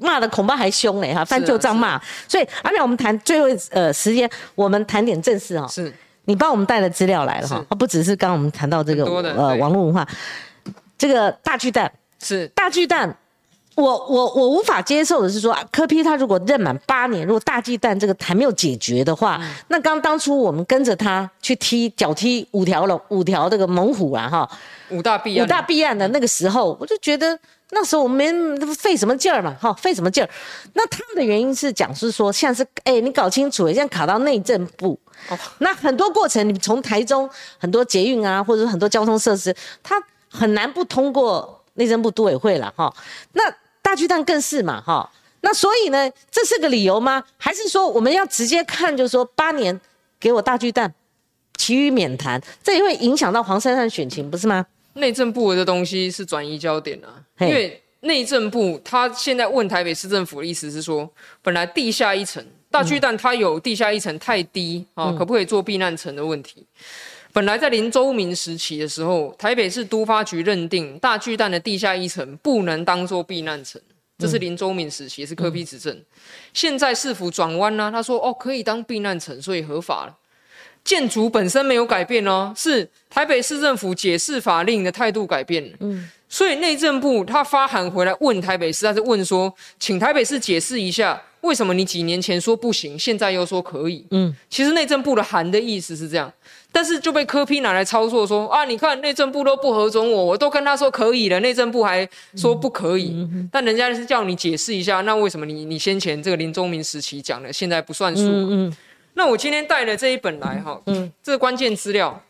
[0.00, 2.00] 骂的恐怕还凶嘞哈，翻旧账骂。
[2.28, 5.66] 所以阿淼，我们谈最后呃时间，我们谈点正事哈。
[5.68, 5.92] 是，
[6.24, 10.06] 你帮我们带的资料来了哈，不只是刚刚我们谈到这个呃网络文化，
[10.96, 11.90] 这个大巨蛋
[12.22, 12.46] 是。
[12.48, 13.16] 大巨蛋，
[13.80, 24.50] 我我我无法接受的是说，柯批他如果任满八年，如果大忌蛋这个还没有解决的话，那刚当初我们跟着他去踢脚踢五条龙五条这个猛虎啊哈，
[24.90, 27.38] 五大弊案五大弊案的那个时候，我就觉得。
[27.72, 29.54] 那时候我们费什么劲儿嘛？
[29.60, 30.28] 哈，费什么劲儿？
[30.72, 34.98] 那他们的原因是讲是说，像是哎，你搞清楚，现在卡到内政部，
[35.58, 39.54] 那很多过程，你从台中很多捷运啊，或者说很多交通设施，
[39.84, 39.94] 它
[40.28, 42.92] 很难不通过内政部都委会了哈。
[43.34, 43.42] 那
[43.82, 45.10] 大巨蛋更是嘛哈。
[45.42, 47.24] 那所以呢，这是个理由吗？
[47.38, 49.80] 还是说我们要直接看，就是说八年
[50.18, 50.92] 给我大巨蛋，
[51.56, 54.66] 其余免谈，这也会影响到黄珊珊选情，不是吗？
[54.94, 61.08] 内政部的东西是转移焦点啊，因为内政部他现在问台北市政府的意思是说，
[61.40, 66.66] 本来地下一层大巨蛋它有地下一层太低啊，可不可以做避难层的问题？
[67.32, 73.80] 本来在林周明时期的时候，台北市都发局认定大巨蛋的地下一层不能当做避难层，
[74.18, 75.96] 这是林周明时期是科批执政。
[76.52, 80.16] 现在市府转弯呢，他说哦可以当避难层，所以合法了。
[80.82, 85.76] 建筑本身没有改变哦，是台北市政府解释法令的态度改变了。
[85.80, 94.06] 嗯，所以内政部他发函回来问台北市，他是问说，请台北市解释一下，为什么你几年前说不行，现在又说可以？
[94.10, 96.32] 嗯，其实内政部的函的意思是这样，
[96.72, 108.22] 但是就被科批拿来操作，说啊，你看内政部都不核准我，我都跟他说可以了，内政部还说不可以，但人家是叫你解释一下，那为什么你你先前这个林宗明时期讲的，现在不算数？
[108.24, 108.76] 嗯。
[109.14, 112.22] 那我今天带了这一本来哈，嗯，这个关键资料，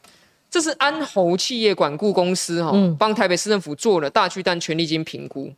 [0.50, 5.52] 这是安侯企业管顾公司哈，帮台北市政府做了大巨蛋权利金评估，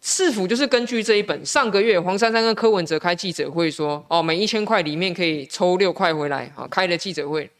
[0.00, 7.50] 市府就是根据这一本，上个月黄珊珊跟柯文哲开记者会说，哦，每一千块里面可以抽六块回来，啊，开了记者会，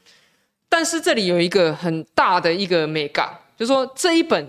[0.75, 4.45] 但是这里有一个很大的一个美感，就是说这一本。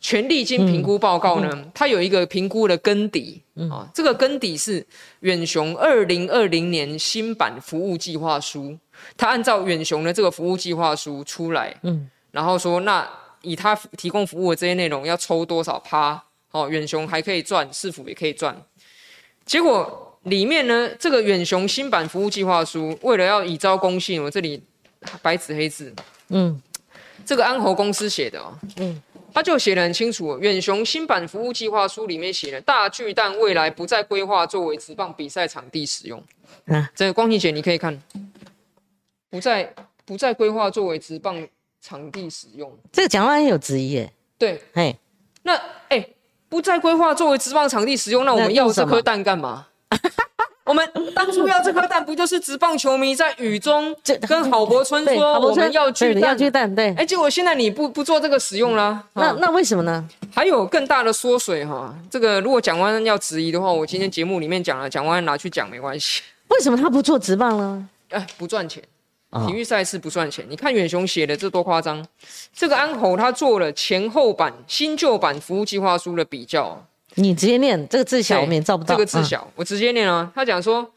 [0.00, 4.86] 权利金评估报告呢，它有一个评估的根底啊，这个根底是
[5.20, 8.78] 远雄二零二零年新版服务计划书，
[9.16, 13.08] 它按照远雄的这个服务计划书出来，嗯，然后说那
[13.40, 18.54] 以他提供服务的这些内容要抽多少趴，哦，远雄还可以赚，市府也可以赚，
[19.46, 24.62] 结果里面呢，这个远雄新版服务计划书为了要以招公信，我这里
[25.22, 25.92] 白纸黑字，
[26.28, 26.60] 嗯，
[27.24, 29.02] 这个安侯公司写的哦，嗯。
[29.34, 36.22] 他就写的很清楚，远雄新版服务计划书里面写了，大巨蛋未来不再规划作为职棒比赛场地使用。
[36.66, 38.00] 嗯，这个光晴姐你可以看，
[39.28, 39.74] 不再
[40.04, 41.48] 不再规划作为职棒
[41.80, 42.72] 场地使用。
[42.92, 44.96] 这个讲话很有质疑耶，对，哎，
[45.42, 46.08] 那哎、
[46.48, 49.66] 不再规划作为职棒场地使用，那我们要这颗蛋干嘛？
[50.64, 50.82] 我们
[51.14, 53.94] 当初要这颗蛋，不就是职棒球迷在雨中
[54.26, 56.30] 跟郝柏村对，说我们要对巨蛋？
[56.30, 56.94] 要巨蛋，对。
[56.94, 60.08] 哎、结果现在你不不做这个使用啦、啊那那为什么呢？
[60.34, 61.94] 还有更大的缩水哈。
[62.10, 66.22] 这个如果蒋万要质疑的话，我今天节目里面讲了，蒋万拿去讲没关系。
[66.48, 67.88] 为什么他不做直棒呢？
[68.08, 68.82] 哎，不赚钱，
[69.28, 70.46] 啊体育赛事不赚钱。
[70.48, 72.02] 你看远雄写的这多夸张！
[72.54, 76.86] 这个安侯他做了前后版、新旧版服务计划书的比较，
[77.16, 78.94] 你直接念这个字小，我们也照不到。
[78.94, 80.30] 嗯，这个字小，我直接念啊。
[80.34, 80.88] 他讲说，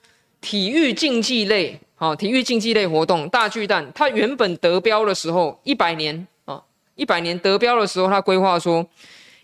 [0.41, 6.61] 体育竞技类，好、体育竞技类活动大巨蛋，他原本得标的时候，一百年啊，
[6.95, 8.87] 一百年得标的时候，他规划说，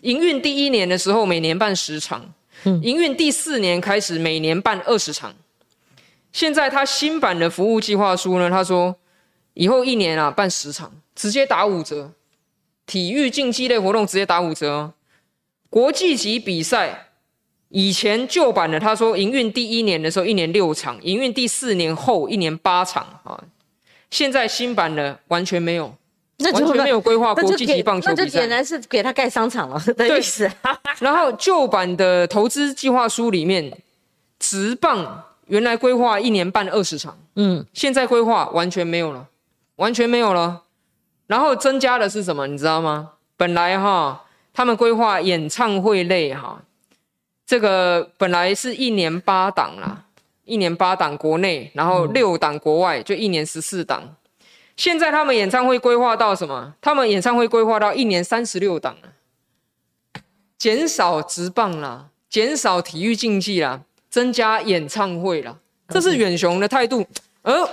[0.00, 2.32] 营运第一年的时候每年办十场，
[2.64, 5.34] 嗯营运第四年开始每年办二十场。
[6.32, 8.96] 现在他新版的服务计划书呢，他说
[9.52, 12.10] 以后一年啊办十场，直接打五折，
[12.84, 14.92] 体育竞技类活动直接打五折哦。
[15.74, 17.08] 国际级比赛
[17.70, 23.42] 以前旧版的，他说营运第一年的时候一年六场，营运第四年后一年八场啊。
[24.08, 25.92] 现在新版的完全没有，
[26.38, 28.38] 那就完全没有规划国际级棒球那就比赛。
[28.38, 30.48] 显然是给他盖商场了 的意思。
[31.00, 33.76] 然后旧版的投资计划书里面，
[34.38, 39.26] 职棒原来规划一年办二十场，嗯，现在规划完全没有了，
[39.74, 40.62] 完全没有了。
[41.26, 42.46] 然后增加的是什么？
[42.46, 43.14] 你知道吗？
[43.36, 44.23] 本来哈，
[44.54, 46.62] 他们规划演唱会类哈，
[47.44, 50.04] 这个本来是一年八档啦，
[50.44, 54.14] 一年八档国内，然后六档国外，就一年十四档。
[54.76, 56.72] 现在他们演唱会规划到什么？
[56.80, 60.22] 他们演唱会规划到一年三十六档了，
[60.56, 67.04] 减少直棒啦，减少体育竞技啦，增加演唱会啦，这是远雄的态度。
[67.42, 67.68] 而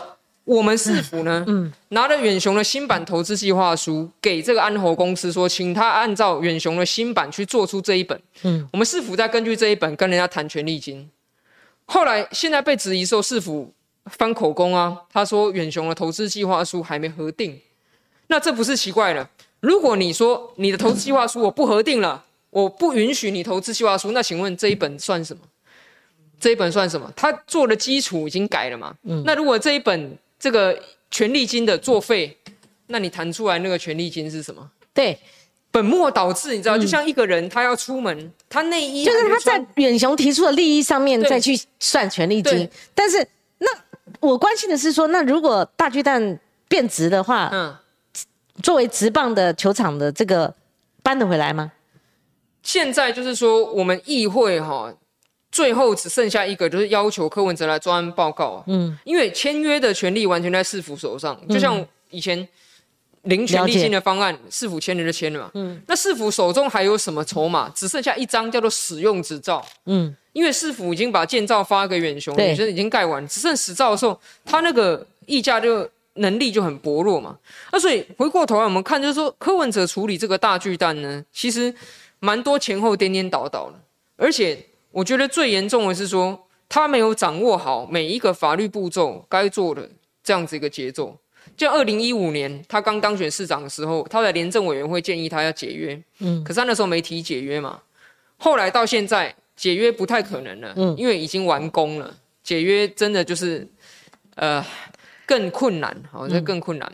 [0.51, 1.45] 我们市府呢，
[1.89, 8.21] 拿了远雄的新版投资计划书给这个安侯公司说，请他按照远雄的新版去做出这一本。
[8.43, 11.09] 嗯，我们市府再根据这一本跟人家谈权利金。
[11.85, 13.73] 后来现在被质疑说市府
[14.07, 17.57] 翻口供啊，他说远雄的投资计划书还没核定，
[18.27, 19.29] 那这不是奇怪了？
[19.61, 25.43] 如果你说你的投资计划书我不核定了，我不允许你投资计划书，那请问这一本算什么？
[26.41, 27.09] 这一本算什么？
[27.15, 28.93] 他做的基础已经改了嘛？
[29.23, 30.77] 那如果这一本这个
[31.11, 32.35] 权利金的作废，
[32.87, 34.71] 那你谈出来那个权利金是什么？
[34.91, 35.17] 对，
[35.69, 36.75] 本末倒置，你知道？
[36.75, 43.25] 就像一个人他要出门，他内衣就是他在远雄提出的利益上面再去算权利金，但是
[43.59, 43.67] 那
[44.19, 47.77] 我关心的是说，那如果大巨蛋变值的话，嗯，
[48.63, 50.51] 作为直棒的球场的这个
[51.03, 51.71] 搬得回来吗？
[52.63, 54.93] 现在就是说我们议会哈、
[55.51, 58.63] 最后只剩下一个，就是要求柯文哲来专案报告啊。
[58.67, 62.47] 嗯，因为签约的权利完全在市府手上，就像以前
[63.23, 65.51] 零权利金的方案，市府签了就签了嘛。
[65.53, 67.69] 嗯，那市府手中还有什么筹码？
[67.75, 69.63] 只剩下一张叫做使用执照。
[69.85, 77.37] 嗯，因为市府已经把建造发给远雄，对远雄已经盖完，只剩执照的时候，他那个议价就能力就很薄弱嘛。
[77.71, 81.73] 那所以回过头来我们看，就是说柯文哲处理这个大巨蛋呢，其实
[82.19, 83.79] 蛮多前后颠颠倒倒的，
[84.15, 84.57] 而且
[84.91, 89.89] 我觉得最严重的是说，他没有掌握好每一个法律步骤该做的
[90.23, 91.17] 这样子一个节奏。
[91.57, 97.81] 就二零一五年他刚当选市长的时候，他的廉政委员会建议他要解约，嗯，可是他那时候没提解约嘛。
[98.37, 102.13] 后来到现在解约不太可能了，嗯，因为已经完工了，
[102.43, 103.67] 解约真的就是
[104.35, 104.65] 呃
[105.25, 106.91] 更困难，好，这更困难。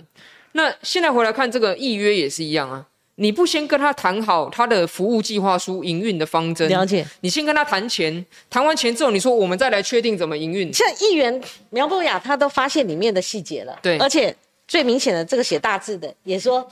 [0.53, 2.87] 那现在回来看这个议约也是一样啊，
[3.19, 7.05] 你不先跟他谈好他的服务计划书营运的方针，了解。
[7.21, 10.71] 你先跟他谈钱，谈完钱之后，你说我们再来确定怎么营运。
[10.71, 11.41] 像议员
[11.71, 14.35] 苗博雅他都发现里面的细节了，对而且
[14.67, 16.67] 最明显的这个写大字的也说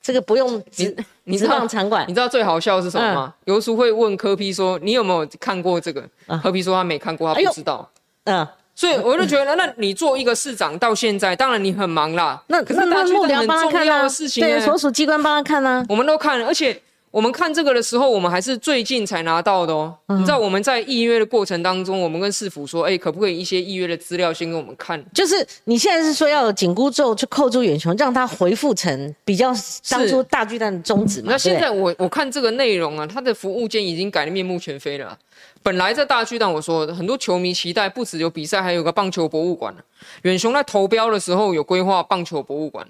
[0.00, 3.34] 这个不用职职你知道棒场馆你，知道最好笑是什么吗？
[3.46, 6.08] 游叔会问柯批说：“你有没有看过这个？”
[6.40, 7.90] 柯批说他没看过，他不知道。
[8.24, 8.46] 嗯，
[8.78, 12.40] 所以我就觉得，那你做一个市长到现在，当然你很忙啦。
[12.46, 16.80] 那可是幕僚帮他看啊的事，情、对，所属机关帮他看啊，我们都看了，而且
[17.10, 19.96] 我们看这个的时候，我们还是最近才拿到的哦。
[20.08, 25.02] 嗯你知道我们在预约的过程当中，我们跟市府说，哎，可不可以一些预约的资料先给我们看？
[25.14, 29.52] 就是你现在是说要有紧箍咒去扣住远雄，让他回复成比较
[29.88, 31.32] 当初大巨蛋的宗旨嘛？
[31.32, 35.18] 那现在我我看这个内容啊，它的服务间已经改得面目全非了啊。
[35.62, 39.74] 本来在大巨蛋，我说很多球迷期待不只有比赛，还有个棒球博物馆。
[40.22, 42.86] 远雄在投标的时候有规划棒球博物馆，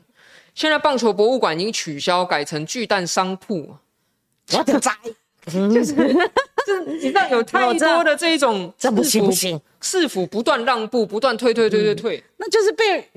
[0.54, 3.76] 现在棒球博物馆已经取消，改成巨蛋商铺。
[4.56, 4.90] 我的栽，
[6.66, 12.24] 这你知道有太多的这一种这不行不行，市府不断让步，不断退退退退退。
[12.36, 13.08] 那就是被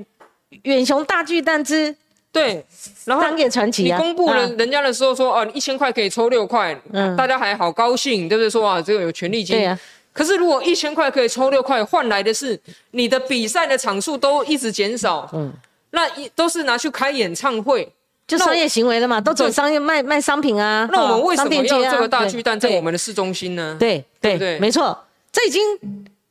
[0.64, 1.96] 远雄大巨蛋之
[2.32, 2.66] 对，
[3.04, 8.50] 然后商业传奇你啊，公布了啊人家的时候说哦，一千块可以抽六块，嗯大家还好高兴，对不对？
[8.50, 9.58] 说啊，这个有权利金。
[9.58, 9.78] 对啊，
[10.14, 12.58] 可是如果一千块可以抽六块，换来的是
[12.92, 15.52] 你的比赛的场数都一直减少，嗯，
[15.90, 17.92] 那一都是拿去开演唱会。
[18.32, 20.88] 就商业行为了嘛，都走商业卖卖商品啊。
[20.92, 23.76] 那我们为什么要这个大巨蛋在我们的市中心呢？
[23.80, 24.98] 对对对没错，
[25.32, 25.62] 这已经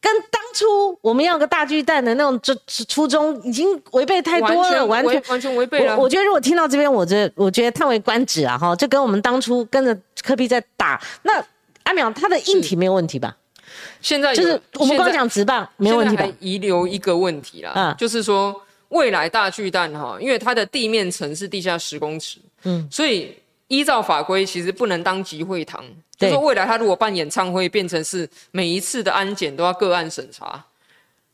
[0.01, 5.97] 跟当初我们要个大巨蛋的那种初初衷已经违背太多了，完全完完全违背了。
[5.97, 11.33] 我我觉得如果听到这边，我觉得我觉得叹为观止啊哈，就跟我们当初跟着科比在打，那
[11.83, 13.37] 阿淼他的硬体没有问题吧？
[14.01, 18.55] 现在就是我们光讲直棒没有问题吧遗留一个问题啦，嗯就是说
[18.91, 23.35] 未来大巨蛋哈，因为它的地面层是地下十公尺，嗯，所以
[23.67, 25.85] 依照法规其实不能当集会堂，
[26.17, 30.65] 就对说未来他如果办演唱会，变成是每一次的安检都要个案审查。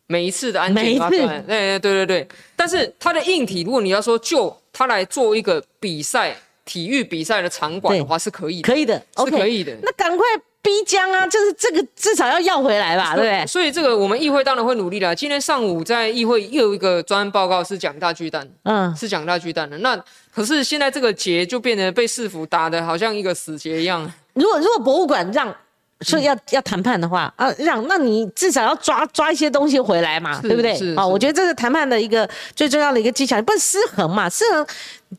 [0.09, 1.27] 每一次的安检都要每一次。
[1.27, 2.21] 个案，对对对对。
[2.23, 2.29] 对。
[2.55, 9.77] 但是它的硬体，如果你要说就它来做一个比赛、体育比赛的场馆的话，是可以的，可以的是可以的。
[9.83, 10.25] 那赶快
[10.67, 13.47] 逼僵啊，就是这个至少要要回来吧，对不对？
[13.47, 15.15] 所以这个我们议会当然会努力了。
[15.15, 19.79] 今天上午在议会又有一个专案报告是讲大巨蛋，嗯，是讲大巨蛋的。
[19.79, 19.97] 那
[20.35, 24.13] 可是现在这个结就变得被市府打的好像一个死结一样。
[24.35, 25.55] 如果如果博物馆让
[26.01, 30.93] 说要、要谈判的话啊，让那你至少要抓抓一些东西回来嘛，对不对是？
[30.97, 34.67] 啊，是我觉得这是谈判的一个最重要的一个技巧，不能失衡嘛，失衡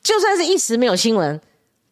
[0.03, 1.39] 就算是一时没有新闻，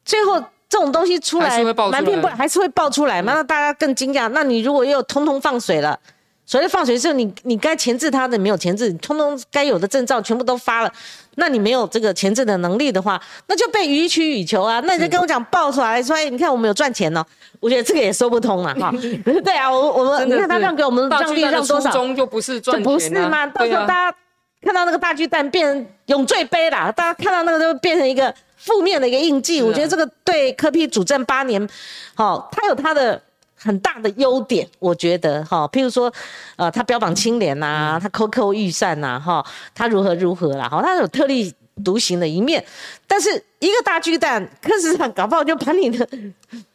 [0.04, 0.44] 最后。
[0.76, 3.34] 这种东西出来瞒骗不还是会爆出来嘛？
[3.34, 4.28] 那大家更惊讶。
[4.34, 5.98] 那你如果又通通放水了，
[6.46, 10.92] 所谓放水是你你该前置他的没有前置，你通通该有的证照全部都发了，
[11.36, 13.18] 那你没有这个前置的能力的话，
[13.48, 14.82] 那就被予取予求啊。
[14.84, 17.26] 那你就跟我讲爆出来说，哎，你看我们有赚钱哦，
[17.62, 18.92] 我觉得这个也说不通了哈。
[19.46, 21.90] 对啊，我我们你看他是让给我们让利让多少？
[21.90, 23.48] 初衷就不是赚钱、啊，不是吗？
[23.48, 24.18] 到时候大家
[24.62, 28.34] 看到那个大巨蛋变成永坠杯啦，大家看到那个就变成一个
[28.66, 29.62] 负面的一个印记。
[29.62, 31.70] 啊我觉得这个对科批主政八年，
[32.14, 33.22] 好、他有他的。
[33.58, 36.12] 很大的优点，我觉得哈，譬如说，
[36.56, 39.44] 呃，他标榜清廉呐、他扣扣预算呐，哈，
[39.74, 41.52] 他如何如何啦，哈，他有特立
[41.84, 42.64] 独行的一面，
[43.08, 46.08] 但是一个大巨蛋，科市长搞不好就把你的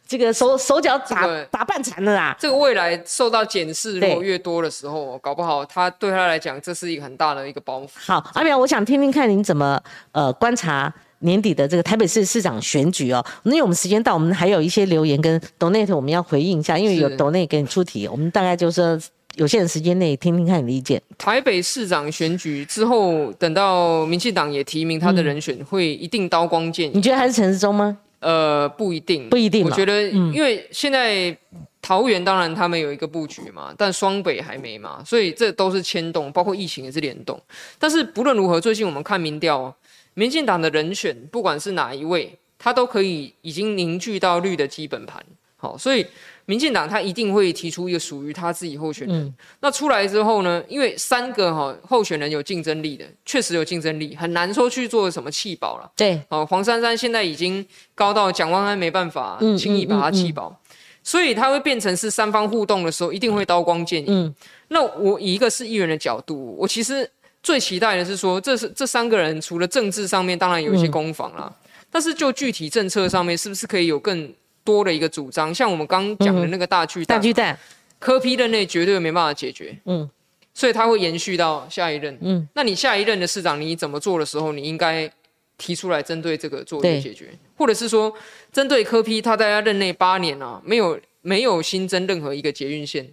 [0.09, 2.35] 这个手手脚打、这个打半残了啦。
[2.41, 7.89] 这个未来受到检视如对果越多的时候，搞不好他对他来讲这是一个很大的一个包袱。
[7.95, 9.81] 好，阿苗，我想听听看您怎么
[10.11, 13.25] 呃观察年底的这个台北市市长选举哦。
[13.45, 19.01] 因为我们时间到，我们还有一些留言跟 donate 我们要回应一下，因为有 donate 给你出题，我们大概就是说
[19.37, 21.01] 有限的时间内听听看你的意见。
[21.17, 26.93] 台北市长选举之后，等到民进党也提名他的人选，会一定刀光剑影。
[26.95, 27.97] 你觉得还是陈时中吗？
[28.21, 31.35] 呃，不一定，不一定我觉得，因为现在
[31.81, 37.41] 桃园当然他们有一个布局嘛，但双北还没嘛，所以这都是牵动，包括疫情也是联动。
[37.79, 39.75] 但是不论如何，最近我们看民调哦，
[40.15, 45.25] 民进党的人选，不管是哪一位，他都可以已经凝聚到绿的基本盘。
[45.57, 46.07] 好，所以
[46.47, 49.35] 民进党他一定会提出一个属于他自己候选人。
[49.61, 55.93] 那出来之后呢，因为三个哈、候选人有竞争力的，确实有竞争力，很难说去做什么弃保了。
[55.95, 60.59] 对，哦，黄珊珊现在已经高到蒋万安没办法嗯轻易把他弃保，
[61.03, 64.07] 所以它会变成是三方互动的时候，一定会刀光剑影。
[64.09, 64.35] 嗯
[64.69, 67.11] 那我以一个是议员的角度，我其实
[67.43, 71.53] 最期待的是说，这是这三个人除了政治上面当然有一些攻防啦，
[71.91, 74.33] 但是就具体政策上面，是不是可以有更
[74.63, 75.55] 多的一个主张？
[75.55, 77.59] 像我们刚刚讲的那个大巨蛋，大巨蛋，
[77.99, 80.09] 科批任内绝对没办法解决，嗯。
[80.53, 82.19] 所以他会延续到下一任。
[82.21, 85.11] 嗯，那你下一任的市长你怎么做的时候，你应该
[85.57, 88.13] 提出来针对这个做一解决，或者是说
[88.53, 93.09] 针对科批他在他任内八年啊，没有没有新增任何一个捷运线。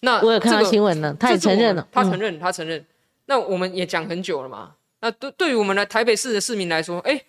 [0.00, 2.84] 那我有看到新闻了，他承认了，嗯他承认，他承认。
[3.26, 4.74] 那我们也讲很久了嘛。
[5.00, 7.20] 那对对于我们来台北市的市民来说，哎，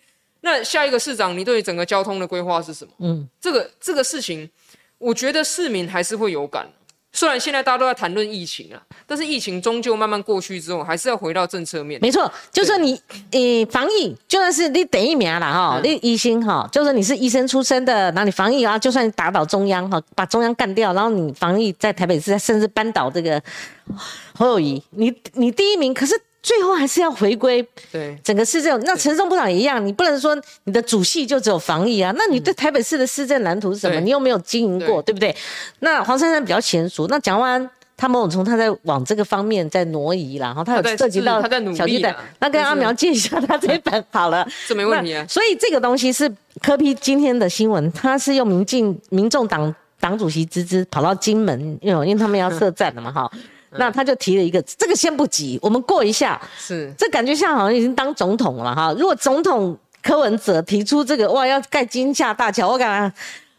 [0.41, 2.93] 那下一个市长，你对整个交通的规划是什么？
[2.99, 4.49] 嗯，这个这个事情，
[4.97, 6.67] 我觉得市民还是会有感。
[7.15, 11.97] 虽然现在大家都在谈论疫情啊，但是疫情终究慢慢过去之后，还是要回到政策面。
[12.01, 12.99] 没错，就是你
[13.31, 23.41] 呃防疫，就算是你等疫苗啦哈，嗯你医生哈，就是你是医生出身的，然后你防疫啊，就算你打倒中央哈，把中央干掉，然后你防疫在台北市，甚至扳倒这个
[24.37, 26.13] 侯友谊，你你第一名，可是
[26.45, 28.79] 最后还是要回归对，整个市政。
[28.85, 33.95] 那陈松部长也一样，你不能说你的主系就只有防疫啊，那你对台北市的市政蓝图是什么？
[33.95, 35.35] 对你又没有经营过，对不对？
[35.79, 37.69] 那黄珊珊比较娴熟，那蒋万安。
[37.97, 41.41] 他某种程度他在往这个方面在挪移啦，然后他有在涉及到
[41.73, 45.25] 小巨蛋啦，那跟阿苗借一下他这一本好了， 这没问题啊。
[45.29, 46.29] 所以这个东西是
[46.61, 53.31] 柯批今天的新闻，他是用民进民众党党主席之资跑到金门，因为因为他们要 设站了嘛哈。
[53.77, 56.41] 那他就提了一个，这个先不急，我们过一下。
[56.57, 58.93] 是，这感觉像好像已经当总统了哈。
[58.97, 63.15] 如果总统柯文哲提出这个，哇，要盖金厦大桥，我感觉。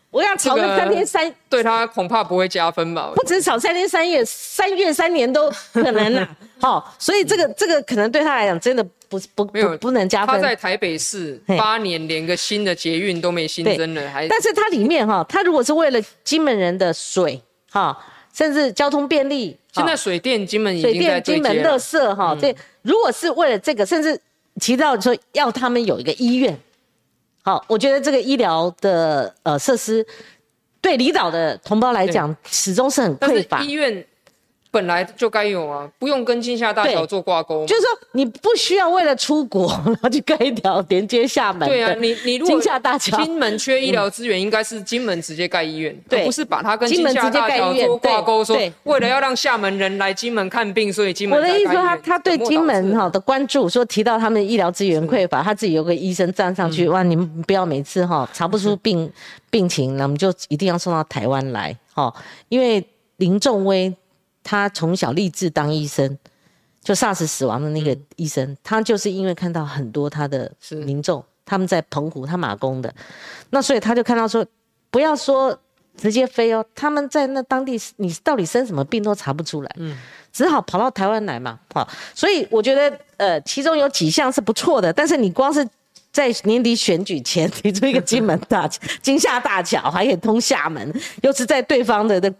[0.08, 3.12] 我要吵个三天三，对他恐怕不会加分吧？
[3.14, 6.26] 不止吵三天三夜，三月三年都可能呐。
[6.58, 10.36] 好，所以这个这个可能对他来讲真的不不没有不能加分。
[10.36, 17.98] 他在台北市八年连个新的捷运都没新增了，还但是它里面哈，它如果是为了金门人的水哈，
[18.36, 24.20] 甚至交通便利，现在水电金门水电金门乐色哈，这如果是为了这个，甚至
[24.60, 26.54] 提到说要他们有一个医院。
[27.42, 30.06] 好，我觉得这个医疗的呃设施，
[30.82, 33.62] 对离岛的同胞来讲，始终是很匮乏。
[33.62, 34.06] 医院。
[34.76, 37.64] 本来就该有啊，不用跟金厦大桥做挂钩。
[37.64, 41.66] 就是说，你不需要为了出国，然后去盖一条连接厦门。
[41.66, 48.44] 对啊，你你如果金厦大桥，金门缺医疗资源，应该是金门直接盖医院，而不是把它跟金厦大桥做挂钩。
[48.44, 51.38] 说为了要让厦门人来金门看病，所以金门。
[51.38, 59.10] 我的意思说，他他对金门哈的关注，说提到他们医疗资源匮乏，他自己有个医生站上去，哇，你们不要每次哈查不出病
[59.48, 62.12] 病情，那我们就一定要送到台湾来，哈，
[62.50, 63.90] 因为林仲威。
[64.48, 66.16] 他从小立志当医生，
[66.80, 70.52] 就 SARS 死亡的那个医生，他就是因为看到很多他的
[70.84, 72.94] 民众，他们在澎湖他马工的，
[73.50, 74.46] 那所以他就看到说，
[74.88, 75.58] 不要说
[75.96, 79.98] 直接飞哦，他们在那当地你到底生什么病都查不出来，嗯，
[80.32, 85.68] 只好跑到台湾来嘛，好，所以我觉得呃，其中有几项是不错的，但是你光是
[86.12, 92.32] 在年底选举前 提出一个金门大桥、金厦大桥，还可以通厦门，又是在对方的的。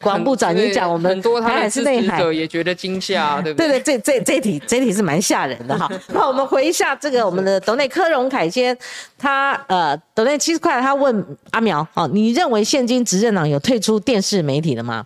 [0.00, 3.68] 广部长，你讲我们台海是内海，也觉得惊吓， 对不对？
[3.68, 5.90] 对对，这这这题这题是蛮吓人的哈。
[6.14, 8.76] 那我们回一下这个我们的斗内科荣凯先，
[9.18, 15.04] 他呃斗内七十块，他问阿苗，哦，你认为现今执政党有退出电视媒体的吗？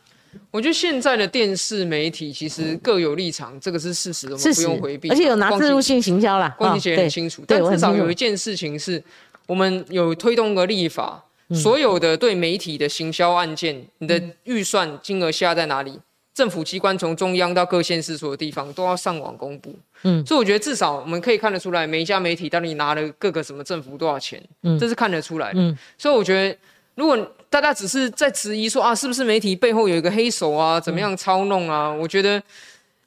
[0.50, 5.08] 我觉得现在的电视媒体其实各有立场，这个是事实，我们不用回避。
[5.08, 7.42] 而且有拿自入性行销啦，光姐很清楚。
[7.46, 9.02] 但至少有一件事情是，
[9.46, 11.24] 我们有推动个立法。
[11.54, 15.98] 所有的对媒体的行销案件，你的预算金额下在哪里？
[16.34, 19.74] 政府机关从中央到各县市所有地方都要上网公布。
[20.04, 25.52] 嗯，所以我觉得至少我们可以看得出来，每一家媒体到底拿了各个什么政府多少钱，嗯，这是看得出来。
[25.54, 26.58] 嗯，所以我觉得，
[26.94, 27.18] 如果
[27.50, 31.92] 大家只是在质疑说啊，是不是媒体背后有一个黑手啊，怎么样操弄啊？
[31.92, 32.42] 我觉得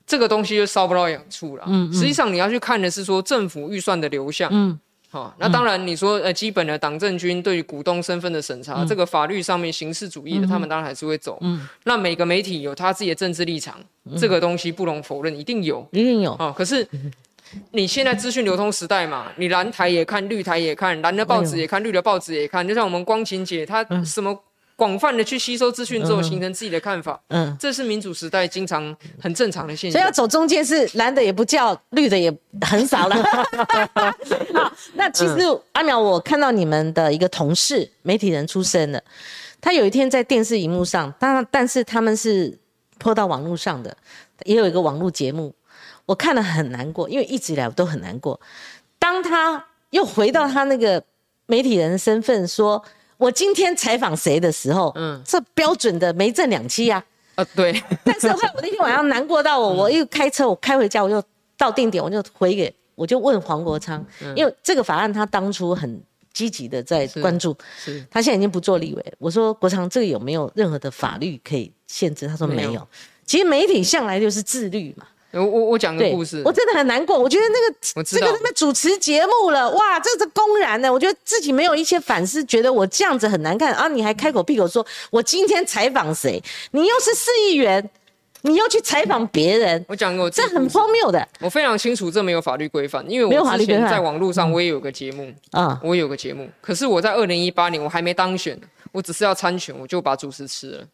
[0.06, 1.64] 这个东西就烧不到痒处了。
[1.66, 4.52] 嗯，实际上你要去看的是说政府预算的流向。
[4.54, 4.80] 嗯。
[5.16, 11.38] 好，那当然，你说呃，基本的党政军对于股东身份的审查，这个法律上面形式主义的，他们当然还是会走。
[11.40, 13.80] 嗯，那每个媒体有他自己的政治立场，
[14.18, 16.34] 这个东西不容否认，一定有，一定有。
[16.34, 16.86] 哦，可是
[17.72, 24.38] 你现在资讯流通时代嘛，你蓝台也看，绿台也看，蓝的报纸也看，绿的报纸也看，就像我们光晴姐，她什么？
[24.78, 29.98] 广泛的去吸收资讯之后，形成自己的看法，嗯，这是民主时代经常很正常的现象。
[29.98, 32.30] 所以要走中间是蓝的也不叫，绿的也
[32.62, 33.16] 很少了。
[34.54, 35.36] 好，那其实
[35.72, 39.02] 阿苗，我看到你们的一个同事，媒体人出身的，
[39.62, 42.60] 他有一天在电视荧幕上，但但是他们是
[42.98, 43.96] 泼到网络上的，
[44.44, 45.56] 也有一个网络节目，
[46.06, 48.38] 我看了很难过，因为一直以来我都很难过。
[49.00, 51.02] 当他又回到他那个
[51.46, 52.84] 媒体人的身份说。
[53.18, 57.04] 我今天采访谁的时候，嗯，这标准的没挣两期呀，
[57.36, 57.82] 啊对。
[58.04, 61.24] 但是后来我那天晚上难过到我，我又开车，我开回家，我就
[61.58, 64.06] 到定点，我就回给，我就问黄国昌，
[64.36, 66.02] 因为这个法案他当初很
[66.34, 69.14] 积极的在关注，是，他现在已经不做立委。
[69.18, 72.28] 我说国昌，这个有没有任何的法律可以限制？
[72.28, 72.88] 他说没有。
[73.26, 75.08] 其实媒体向来就是自律嘛。
[75.40, 77.20] 我我我讲个故事，我真的很难过。
[77.20, 80.92] 我觉得那个这个他妈主持节目了，哇，这是公然的。
[80.92, 83.88] 我觉得自己没有一些反思，觉得我这样子很难看啊！
[83.88, 86.42] 你还开口闭口说我今天采访谁？
[86.72, 87.90] 你又是市议员，
[88.42, 89.84] 你又去采访别人？
[89.88, 91.28] 我讲过，这很荒谬的。
[91.42, 96.50] 我非常清楚，这没有法律规范，因为我之前在网络上我也有个节目啊，我也有个节目。
[96.62, 98.60] 可是我在二零一八年我还没当选，
[98.92, 100.88] 我只是要参选，我就把主持吃了。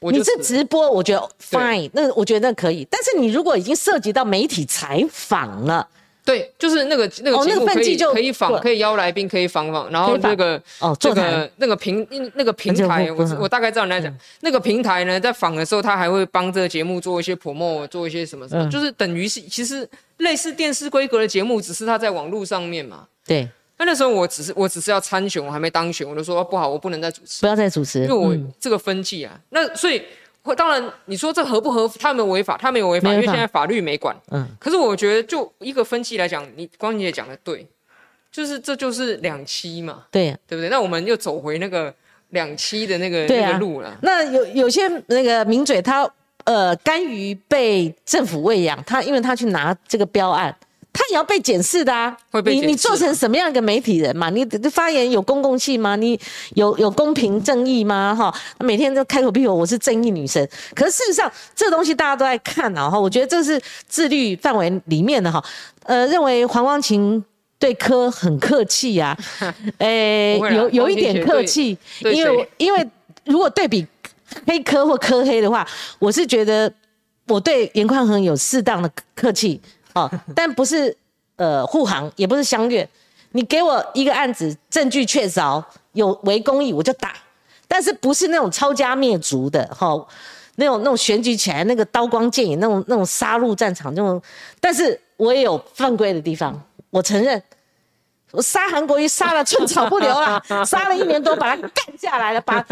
[0.00, 2.86] 你是直播，我觉得 fine，那我觉得那可以。
[2.90, 5.86] 但是你如果已经涉及到媒体采访了，
[6.24, 9.90] 对，就是那个那个节目可以可以访，可以邀来宾，可以访访。
[9.90, 19.88] 然后那个哦，这个那个平那个平台，我我大概知道你在讲那个平台呢，在访的时候，他还会帮这个节目做一些 promo，做一些什么什么，就是等于是其实
[20.18, 23.06] 类似电视规格的节目，只是他在网络上面嘛。
[23.26, 23.48] 对。
[23.78, 29.40] 那那时候我只是我只是要参选，我还没当选，我就说不好，我不能再主持，不要再主持，因为我这个分际啊。
[29.50, 30.02] 那所以，
[30.56, 31.88] 当然你说这合不合？
[31.98, 34.16] 他没有违法，他没有违法，因为现在法律没管。
[34.30, 34.46] 嗯。
[34.58, 37.66] 可是我觉得，就一个分际来讲，你光姐讲的对，
[38.32, 40.04] 就是这就是两期嘛。
[40.10, 40.68] 对，对不对？
[40.68, 41.94] 那我们又走回那个
[42.30, 43.96] 两期的那个那个路了。
[44.02, 46.08] 那有有些那个名嘴他。
[46.44, 50.56] 呃甘于被政府喂养，他因为他去拿这个标案。
[50.92, 52.16] 他也要被检视的啊！
[52.44, 54.30] 你你做成什么样一个媒体人嘛？
[54.30, 55.94] 你的发言有公共性吗？
[55.94, 56.18] 你
[56.54, 58.14] 有有公平正义吗？
[58.14, 60.48] 哈，每天都开口闭口我是正义女神。
[60.74, 62.90] 可是事实上，这东西大家都在看啊！
[62.90, 65.44] 哈，我觉得这是自律范围里面的哈。
[65.84, 67.22] 呃，认为黄光琴
[67.58, 69.16] 对柯很客气呀，
[69.78, 72.84] 诶，有有一点客气，因为因为
[73.24, 73.86] 如果对比
[74.46, 75.64] 黑科或科黑的话，
[76.00, 76.72] 我是觉得
[77.28, 79.60] 我对严宽恒有适当的客气。
[79.98, 80.96] 哦，但不是
[81.36, 82.88] 呃护航，也不是相约。
[83.32, 85.62] 你给我一个案子，证据确凿，
[85.92, 87.14] 有违公义，我就打。
[87.66, 89.88] 但是不是那种抄家灭族的哈，
[90.56, 94.20] 那种那种选举起来那个刀光剑影那种那种杀戮战场那种。
[94.60, 96.58] 但是我也有犯规的地方，
[96.90, 97.42] 我承认。
[98.30, 102.62] 我杀韩国瑜杀了寸草不留了， 杀了一年多，把他干下来了，把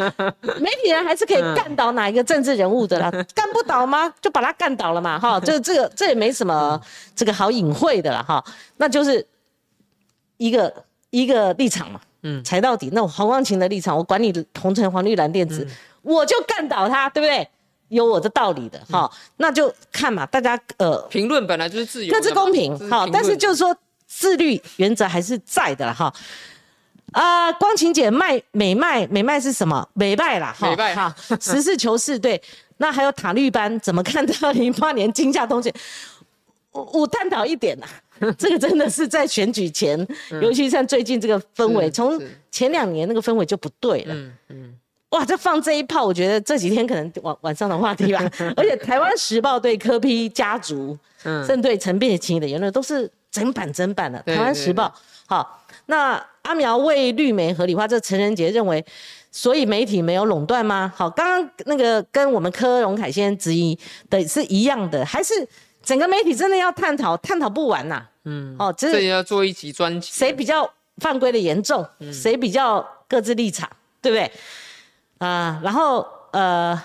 [0.60, 3.10] 媒体人还是可以干倒哪一个政治人物的啦？
[3.34, 4.12] 干不倒吗？
[4.20, 6.78] 就把他干倒了嘛，哈，这这个这也没什么
[7.14, 8.44] 这个好隐晦的了，哈，
[8.76, 9.26] 那就是
[10.36, 10.72] 一个
[11.08, 12.90] 一个立场嘛，嗯，踩到底。
[12.92, 14.30] 那种黄光琴的立场，我管你
[14.60, 15.66] 红橙黄绿蓝靛紫，
[16.02, 17.48] 我就干倒他，对不对？
[17.88, 23.74] 有我的道理的，哈，那就看嘛，大家呃，评论本来就是自由，各自公平，好，但是就是说。
[24.06, 26.12] 自律原则还是在的了哈，
[27.12, 29.86] 啊，光晴姐卖美卖美卖是什么？
[29.94, 32.40] 美卖啦，美卖哈，实事求是对。
[32.78, 35.72] 那还有塔绿班怎么看到零八年金价东西？
[36.72, 37.86] 我我探讨一点呐，
[38.36, 40.06] 这个真的是在选举前，
[40.42, 42.20] 尤其像最近这个氛围，从
[42.50, 44.14] 前两年那个氛围就不对了。
[44.14, 44.74] 嗯嗯，
[45.10, 48.20] 哇，这放这一炮，我觉得这几天可能晚晚上的话题吧。
[48.56, 53.10] 而且台湾时报对柯批家族，嗯，甚至对陈变清的言论都是。
[53.36, 54.86] 整版整版的《台湾时报》
[55.26, 58.82] 好，那阿苗为绿媒合理化，这陈仁杰认为，
[59.30, 60.90] 所以媒体没有垄断吗？
[60.96, 65.34] 好，刚刚那个跟我们柯荣凯先生质疑的是一样的，还是
[65.82, 68.02] 整个媒体真的要探讨，探讨不完呐？
[68.24, 70.68] 嗯，哦，这要做一集专辑，谁比较
[70.98, 73.68] 犯规的严重，谁比较各自立场，
[74.00, 74.32] 对不对？
[75.18, 76.80] 啊，然后呃，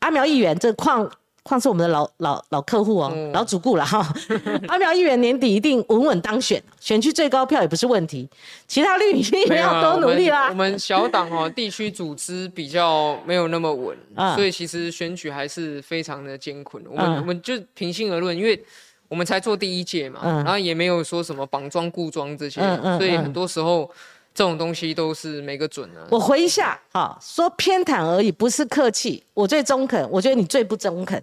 [0.00, 1.10] 阿苗议员这矿。
[1.44, 4.06] 况是我们的老老老客户哦，老主顾了哈。
[4.68, 8.28] 阿苗议员年底一定稳稳当选，选区最高票也不是问题。
[8.68, 9.24] 其他绿营
[9.56, 10.48] 要多努力啦。
[10.48, 13.96] 我们小党哦，地区组织比较没有那么稳，
[14.36, 16.82] 所以其实选举还是非常的艰困。
[16.88, 18.64] 我们我们就平心而论，因为
[19.08, 22.60] 我们才做第一届嘛，然后也没有说什么绑桩固桩这些，
[22.98, 23.90] 所以很多时候。
[24.34, 26.08] 这种东西都是没个准啊！
[26.10, 29.22] 我回一下，哈，说偏袒而已，不是客气。
[29.34, 31.22] 我最中肯，我觉得你最不中肯。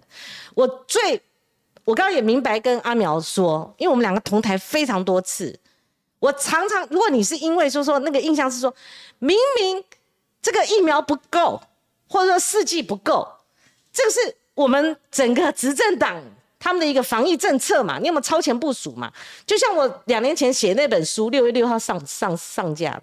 [0.54, 1.20] 我最，
[1.84, 5.58] 我刚刚也明白跟阿苗说，因为我们两个同台非常多次，
[6.20, 8.72] 我常常，如果你是因为说说那个印象是说，
[9.18, 9.82] 明明
[10.40, 11.60] 这个疫苗不够，
[12.08, 13.26] 或者说试剂不够，
[13.92, 16.22] 这个是我们整个执政党。
[16.62, 19.10] 他们的一个防疫政策嘛，你有没有超前部署嘛？
[19.46, 23.02] 就像我两年前写那本书，六月六号上上上架的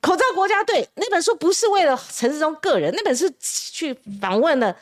[0.00, 4.74] 口罩国家队》那本书，不是为了陈世忠个人，那本是去访问了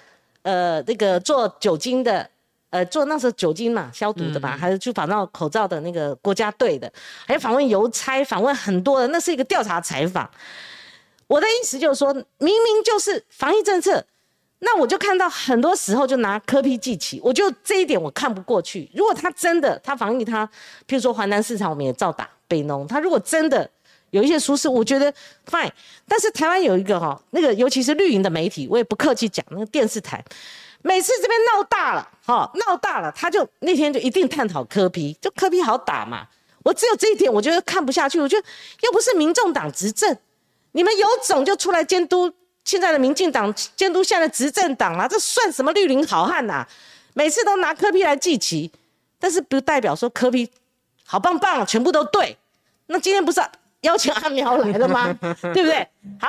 [0.43, 2.31] 呃那个做酒精的，
[2.71, 6.91] 呃做那时候酒精嘛消毒的吧，还是去访到口罩的那个国家队的，
[7.27, 10.31] 还有访问邮差，访问很多的，那是一个调查采访。
[11.27, 14.07] 我的意思就是说，明明就是防疫政策。
[14.65, 18.89] 那我就看到很多时候就拿科批记起，我就这一点我看不过去。
[18.95, 20.47] 如果他真的他防疫他，
[20.87, 23.69] 譬如说华南市场我们也照打北农，他如果真的
[24.11, 25.13] 有一些疏失，我觉得
[25.51, 25.69] fine。
[26.07, 30.25] 但是台湾有一个哈，那个尤其是绿营的媒体，我也不客气讲，那个电视台
[30.83, 36.29] 每次这边闹大了哈，闹大了，他就那天就一定探讨科批，就科批好打嘛。
[36.63, 38.21] 我只有这一点，我觉得看不下去。
[38.21, 38.47] 我觉得
[38.83, 40.17] 又不是民众党执政，
[40.71, 42.33] 你们有种就出来监督。
[42.65, 46.67] 现在的民进党监督现在的执政党啊，这算什么绿林好汉呐？
[47.15, 48.71] 每次都拿科批来祭旗，
[49.19, 50.51] 但是不代表说科批
[51.05, 52.37] 好棒棒，全部都对。
[52.87, 53.41] 那今天不是
[53.83, 55.13] 邀请阿苗来了吗？
[55.53, 55.87] 对不对？
[56.21, 56.29] 好，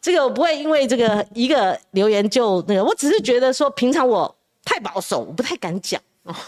[0.00, 4.32] 这个我不会因为这个一个留言就那个，我只是觉得说平常我
[4.64, 6.00] 太保守，我不太敢讲，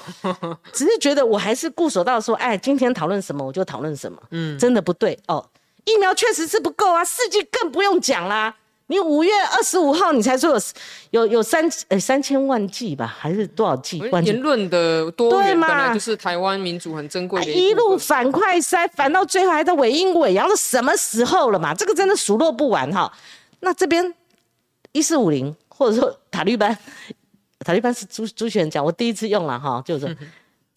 [0.73, 4.23] 只是觉得我还是固守到说，哎，今天讨论什么我就讨论什么。
[4.31, 5.45] 嗯，真的不对哦，
[5.85, 8.55] 疫苗确实是不够啊，四剂更不用讲啦。
[8.93, 10.61] 你五月二十五号你才说有
[11.23, 13.97] 有有三呃三千万计吧，还是多少计？
[14.23, 17.51] 言论的多元本来就是台湾民主很珍贵的。
[17.51, 21.73] 一路反快塞，反到最后还在尾阴尾阳，都什么时候了嘛？
[21.73, 23.11] 这个真的数落不完哈。
[23.61, 24.13] 那这边
[24.93, 26.77] 一四五零或者说塔利班，
[27.65, 30.07] 塔利班是朱朱选讲，我第一次用了哈，就是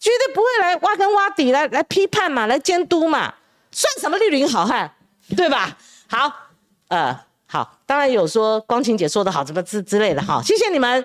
[0.00, 3.34] 绝对不会来挖根挖底来来批判嘛，来监督嘛，
[3.70, 4.90] 算什么绿林好汉，
[5.36, 5.76] 对吧？
[6.08, 6.32] 好，
[6.88, 7.20] 呃。
[7.46, 11.04] 好，当然有说光晴姐说的好，怎么之之类的哈，谢谢你们。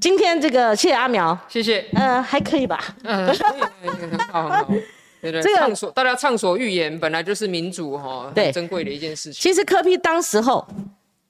[0.00, 1.84] 今天这个谢谢阿苗，谢谢。
[1.94, 2.82] 呃，还可以吧？
[3.02, 4.66] 嗯， 很好很好。
[5.20, 9.40] 对对，这个畅所大家畅所欲言，本来就是民主哈，对珍贵的一件事情。
[9.40, 10.66] 其实柯批当时候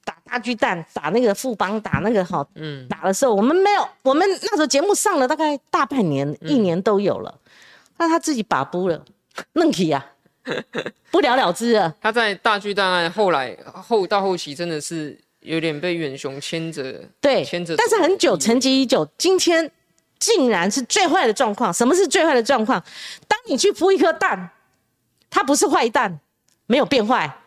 [0.03, 7.33] 打大巨蛋，打那个富邦，打那个哈，嗯，打的时候，我们没有，我们那时候节目上了大概大半年，嗯一年都有了，
[7.97, 9.01] 那他自己把布了，
[9.53, 10.05] 愣起呀，
[11.11, 11.93] 不了了之了。
[12.01, 19.69] 他在大巨蛋案后来后到后期真的是有点被远雄牵着，对牵着，但是很久，沉寂已久，今天
[20.19, 21.73] 竟然是最坏的状况。
[21.73, 22.83] 什么是最坏的状况？
[23.27, 24.51] 当你去孵一颗蛋，
[25.29, 26.19] 它不是坏蛋，
[26.67, 27.41] 没有变坏，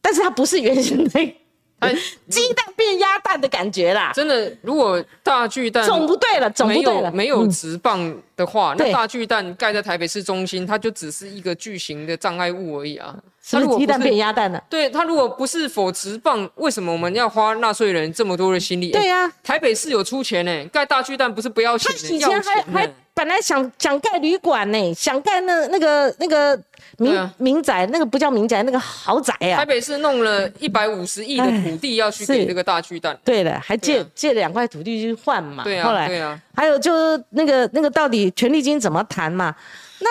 [0.00, 1.34] 但是它不是原先的
[1.80, 1.94] 哎，
[2.28, 13.14] 鸡蛋变鸭蛋的感觉啦，真的，如果大巨蛋总不对了，总没不对了，有没有嗯直棒的话，那大巨蛋盖在台北市中心，它就只是一个巨型的障碍物而已啊。
[13.50, 14.62] 它如果变鸭蛋了？
[14.70, 18.92] 对它如果不是否直棒，为什么我们要花纳税人这么多的心力？
[18.92, 22.94] 对呀、哎台北市有出钱呢，盖大巨蛋不是不要钱呢，他以前还还。
[23.14, 26.56] 本来想想盖旅馆呢，想盖那那个那个
[26.98, 29.66] 民、民宅，那个不叫民宅，那个豪宅啊台。
[29.66, 35.64] 北市弄了一百五十亿的土地要去是给这个大巨蛋，对的，还借、啊借了两块土地去换嘛。
[35.64, 39.54] 对啊，后来对啊，还有就是那个那个到底权利金怎么谈嘛？
[40.00, 40.08] 那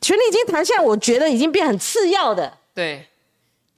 [0.00, 3.06] 权利金谈现在我觉得已经变很次要的，对。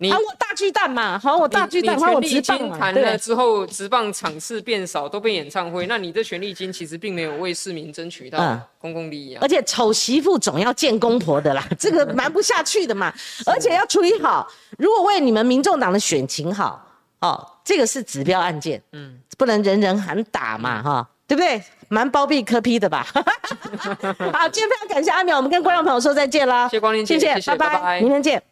[0.02, 9.47] 你还我大巨蛋嘛，好我大巨蛋，你还我直棒谈了之后，直棒场次变少，都变演唱会，那你的权利金其实并没有为市民争取嗯到公共利益啊而。
[9.47, 13.12] 且丑媳妇总要见公婆的啦， 这个瞒不下去的嘛。
[13.44, 16.82] 而且要处理好，如果为你们民众党的选情好，
[17.20, 21.62] 哦，这个是指标案件，嗯，不能人人喊打嘛，哈，对不对？
[21.89, 23.07] 蛮包庇科批的吧？
[23.15, 28.49] 好，今天非常感谢阿淼，我们跟观众朋友说再见啦，谢谢光临姐谢谢，拜拜明天见。